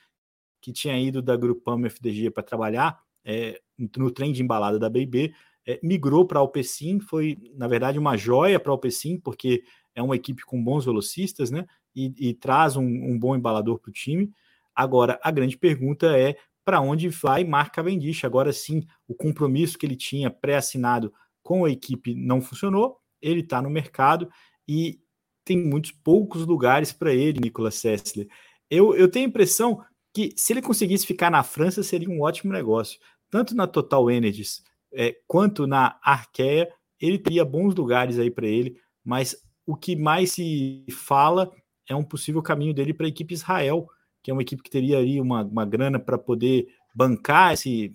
[0.61, 3.59] que tinha ido da Grupama FDG para trabalhar é,
[3.97, 5.33] no trem de embalada da BB,
[5.65, 9.63] é, migrou para a Alpecin, foi na verdade uma joia para a Alpecin, porque
[9.95, 11.65] é uma equipe com bons velocistas, né,
[11.95, 14.31] e, e traz um, um bom embalador para o time.
[14.75, 18.23] Agora, a grande pergunta é para onde vai Mark Cavendish.
[18.23, 23.61] Agora sim, o compromisso que ele tinha pré-assinado com a equipe não funcionou, ele está
[23.61, 24.29] no mercado
[24.67, 24.99] e
[25.45, 28.27] tem muitos poucos lugares para ele, Nicolas Sessler.
[28.69, 29.83] Eu, eu tenho a impressão
[30.13, 32.99] que se ele conseguisse ficar na França seria um ótimo negócio,
[33.29, 38.77] tanto na Total Energies é, quanto na Arkea, ele teria bons lugares aí para ele,
[39.03, 39.35] mas
[39.65, 41.51] o que mais se fala
[41.89, 43.87] é um possível caminho dele para a equipe Israel,
[44.21, 47.91] que é uma equipe que teria aí uma, uma grana para poder bancar esse,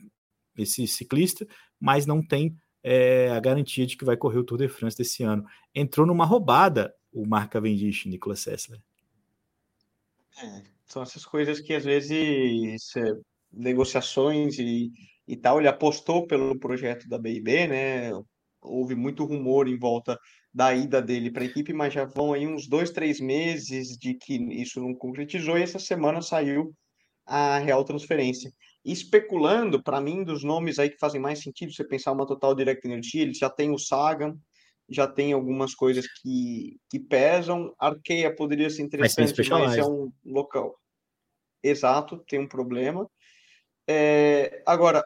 [0.57, 1.47] esse ciclista,
[1.81, 5.23] mas não tem é, a garantia de que vai correr o Tour de France desse
[5.23, 5.45] ano.
[5.75, 8.81] Entrou numa roubada o Mark Cavendish, Nicolas Sessler.
[10.43, 13.13] É, são essas coisas que às vezes é,
[13.53, 14.91] negociações e,
[15.27, 18.11] e tal, ele apostou pelo projeto da BIB, né?
[18.61, 20.19] Houve muito rumor em volta
[20.53, 24.15] da ida dele para a equipe, mas já vão aí uns dois, três meses de
[24.15, 26.75] que isso não concretizou e essa semana saiu
[27.27, 28.51] a real transferência.
[28.93, 32.87] Especulando, para mim, dos nomes aí que fazem mais sentido, você pensar uma Total Direct
[32.87, 34.39] Energy, ele já tem o Sagan,
[34.89, 37.75] já tem algumas coisas que, que pesam.
[37.79, 40.79] Arqueia poderia ser interessante, mas, mas é um local.
[41.63, 43.09] Exato, tem um problema.
[43.87, 45.05] É, agora,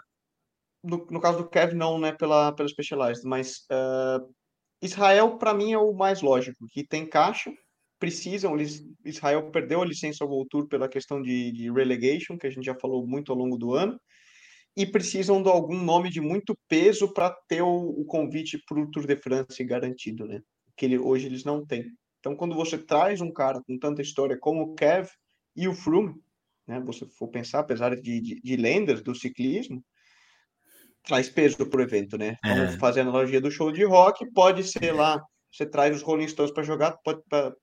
[0.82, 4.32] no, no, caso do Kev, não, né, pela, pela Specialized, mas uh,
[4.80, 7.52] Israel, para mim, é o mais lógico, que tem caixa,
[8.02, 12.50] precisam, eles, Israel perdeu a licença ao Voltur pela questão de, de relegation, que a
[12.50, 13.96] gente já falou muito ao longo do ano,
[14.76, 18.90] e precisam de algum nome de muito peso para ter o, o convite para o
[18.90, 20.40] Tour de France garantido, né?
[20.76, 21.84] Que ele, hoje eles não têm.
[22.18, 25.08] Então, quando você traz um cara com tanta história como o Kev
[25.54, 26.16] e o Froome,
[26.66, 26.80] né?
[26.80, 29.80] Você for pensar, apesar de, de, de lendas do ciclismo,
[31.04, 32.34] traz peso para o evento, né?
[32.44, 32.52] É.
[32.52, 35.22] Vamos fazer a analogia do show de rock, pode ser lá,
[35.52, 36.98] você traz os Rolling Stones para jogar,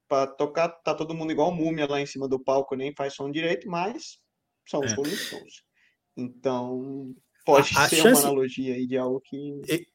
[0.08, 3.32] para tocar, tá todo mundo igual múmia lá em cima do palco, nem faz som
[3.32, 4.20] direito, mas
[4.68, 4.96] são os é.
[4.96, 5.64] Rolling Stones.
[6.16, 8.22] Então, pode a, a ser chance...
[8.22, 9.62] uma analogia aí de algo que...
[9.68, 9.88] E...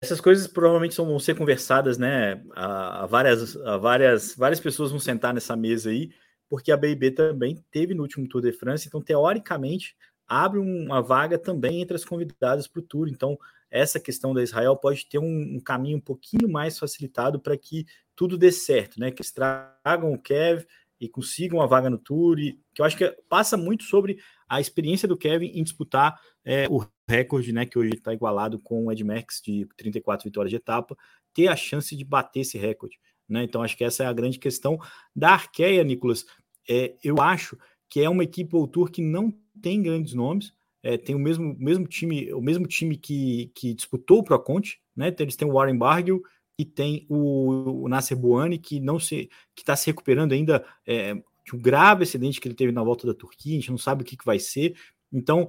[0.00, 2.42] Essas coisas provavelmente vão ser conversadas, né?
[2.54, 6.10] A, a, várias, a várias, várias pessoas vão sentar nessa mesa aí,
[6.48, 9.94] porque a BIB também teve no último Tour de France, então teoricamente
[10.26, 13.08] abre uma vaga também entre as convidadas para o Tour.
[13.08, 13.38] Então,
[13.70, 17.86] essa questão da Israel pode ter um, um caminho um pouquinho mais facilitado para que
[18.14, 19.10] tudo dê certo, né?
[19.10, 20.64] Que eles tragam o Kev
[20.98, 24.60] e consigam a vaga no Tour, e, que eu acho que passa muito sobre a
[24.60, 27.66] experiência do Kevin em disputar é, o recorde, né?
[27.66, 30.96] Que hoje está igualado com o Ed Max de 34 vitórias de etapa,
[31.34, 32.98] ter a chance de bater esse recorde.
[33.28, 33.42] Né?
[33.42, 34.78] Então, acho que essa é a grande questão
[35.14, 36.24] da Arqueia, Nicolas.
[36.68, 37.58] É, eu acho
[37.88, 40.52] que é uma equipe World Tour que não tem grandes nomes,
[40.86, 45.08] é, tem o mesmo, mesmo time, o mesmo time que, que disputou o Proconte, né?
[45.08, 46.22] Então, eles têm o Warren Barguil
[46.56, 51.14] e tem o, o Nasser Buani, que não se que está se recuperando ainda é,
[51.44, 54.02] de um grave acidente que ele teve na volta da Turquia, a gente não sabe
[54.02, 54.76] o que, que vai ser.
[55.12, 55.48] Então,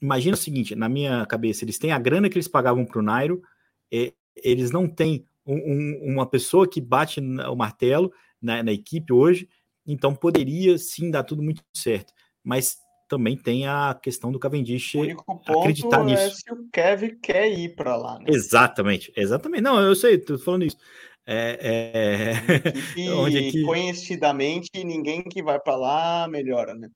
[0.00, 3.02] imagina o seguinte, na minha cabeça, eles têm a grana que eles pagavam para o
[3.02, 3.42] Nairo,
[3.92, 8.10] é, eles não têm um, um, uma pessoa que bate o martelo
[8.40, 9.50] na, na equipe hoje,
[9.86, 12.14] então poderia sim dar tudo muito certo.
[12.42, 12.78] Mas
[13.08, 14.94] também tem a questão do Cavendish
[15.46, 16.36] acreditar é nisso.
[16.36, 18.18] Se o Kevin quer ir para lá.
[18.18, 18.26] Né?
[18.28, 19.62] Exatamente, exatamente.
[19.62, 20.76] Não, eu sei, estou falando isso.
[21.26, 23.00] É, é...
[23.00, 23.62] E, Onde é que...
[23.62, 26.88] conhecidamente ninguém que vai para lá melhora, né?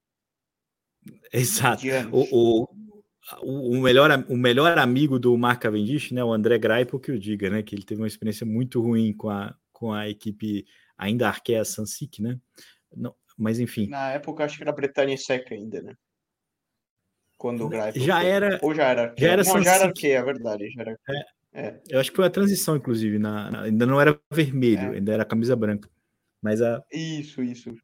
[1.33, 1.83] Exato.
[2.13, 2.67] O,
[3.43, 7.19] o, o, melhor, o melhor amigo do Mark Cavendish, né, o André Greipel, que o
[7.19, 10.65] diga, né, que ele teve uma experiência muito ruim com a, com a equipe
[10.97, 12.39] ainda Arkea Sansic, né?
[12.95, 13.89] Não, mas enfim.
[13.89, 15.95] Na época acho que era Bretanha Seca ainda, né?
[17.37, 18.31] Quando o Greipel já foi.
[18.31, 18.59] era.
[18.63, 20.71] Ou já era Já era, não, já era Arkea, é verdade.
[20.71, 20.99] Já era...
[21.09, 21.43] É.
[21.55, 21.79] É.
[21.91, 24.97] Eu acho que foi a transição, inclusive, na, na ainda não era vermelho, é.
[24.97, 25.89] ainda era camisa branca.
[26.41, 26.83] Mas a.
[26.91, 27.75] Isso, isso.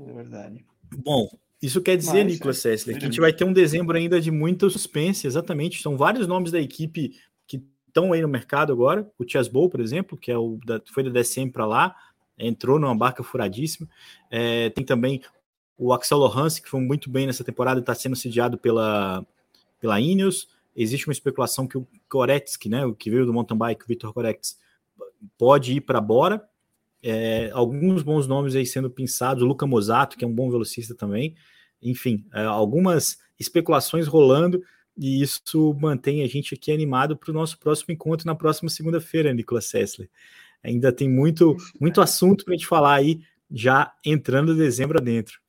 [0.00, 0.64] É verdade.
[0.96, 1.28] Bom,
[1.60, 4.20] isso quer dizer, Mas, Nicolas é, Sessler, que a gente vai ter um dezembro ainda
[4.20, 5.82] de muito suspense, exatamente.
[5.82, 7.14] São vários nomes da equipe
[7.46, 9.08] que estão aí no mercado agora.
[9.18, 11.94] O Chesbow, por exemplo, que é o da, foi da DSM para lá,
[12.44, 13.88] entrou numa barca furadíssima.
[14.30, 15.22] É, tem também
[15.78, 19.26] o Axel Lohans, que foi muito bem nessa temporada está sendo sediado pela,
[19.80, 23.84] pela Ineos existe uma especulação que o Koretsky, né, o que veio do mountain bike,
[23.84, 24.56] o Vitor Koretsky,
[25.38, 26.42] pode ir para Bora.
[27.02, 30.94] É, alguns bons nomes aí sendo pensados, o Luca Mosato, que é um bom velocista
[30.94, 31.34] também.
[31.80, 34.62] Enfim, é, algumas especulações rolando
[34.96, 39.32] e isso mantém a gente aqui animado para o nosso próximo encontro na próxima segunda-feira,
[39.32, 40.08] Nicolas Sessler.
[40.64, 45.42] Ainda tem muito, muito assunto para a gente falar aí, já entrando dezembro adentro.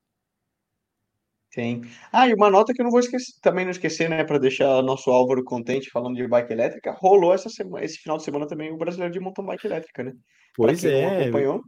[1.53, 1.83] Sim.
[2.11, 4.81] Ah, e uma nota que eu não vou esquecer, também não esquecer, né, para deixar
[4.81, 8.71] nosso Álvaro contente falando de bike elétrica, rolou essa semana, esse final de semana também
[8.71, 10.13] o brasileiro de mountain bike elétrica, né?
[10.55, 11.21] Pois é.
[11.21, 11.61] acompanhou,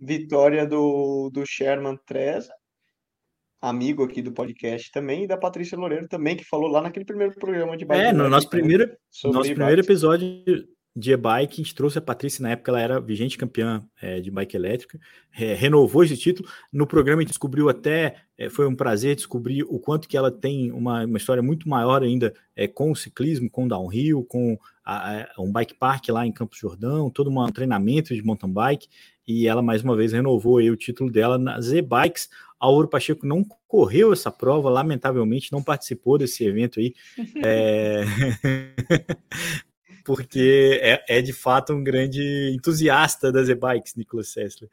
[0.00, 2.52] vitória do, do Sherman Treza,
[3.60, 7.34] amigo aqui do podcast também, e da Patrícia Loureiro também, que falou lá naquele primeiro
[7.36, 8.06] programa de bike.
[8.06, 8.90] É, no nosso primeiro,
[9.24, 10.28] nosso primeiro episódio
[10.98, 14.32] de e-bike, a gente trouxe a Patrícia, na época ela era vigente campeã é, de
[14.32, 14.98] bike elétrica,
[15.38, 16.48] é, renovou esse título.
[16.72, 20.30] No programa a gente descobriu até, é, foi um prazer descobrir o quanto que ela
[20.30, 24.58] tem uma, uma história muito maior ainda é, com o ciclismo, com o downhill, com
[24.84, 28.88] a, a, um bike park lá em Campos Jordão, todo um treinamento de mountain bike,
[29.24, 32.28] e ela mais uma vez renovou aí o título dela nas e-bikes.
[32.58, 36.92] A Ouro Pacheco não correu essa prova, lamentavelmente não participou desse evento aí.
[37.36, 38.02] É...
[40.08, 44.70] porque é, é, de fato um grande entusiasta das e-bikes, Nicolas Sessler.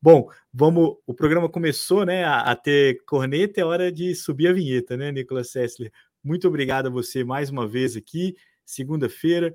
[0.00, 0.96] Bom, vamos.
[1.06, 5.12] O programa começou né, a, a, ter corneta, é hora de subir a vinheta, né,
[5.12, 5.92] Nicolas Sessler?
[6.24, 8.34] Muito obrigado a você mais uma vez aqui.
[8.64, 9.54] Segunda-feira,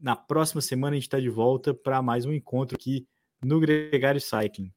[0.00, 3.06] na próxima semana, a gente está de volta para mais um encontro aqui
[3.40, 4.72] no Gregário Cycling.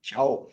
[0.00, 0.48] Tchau.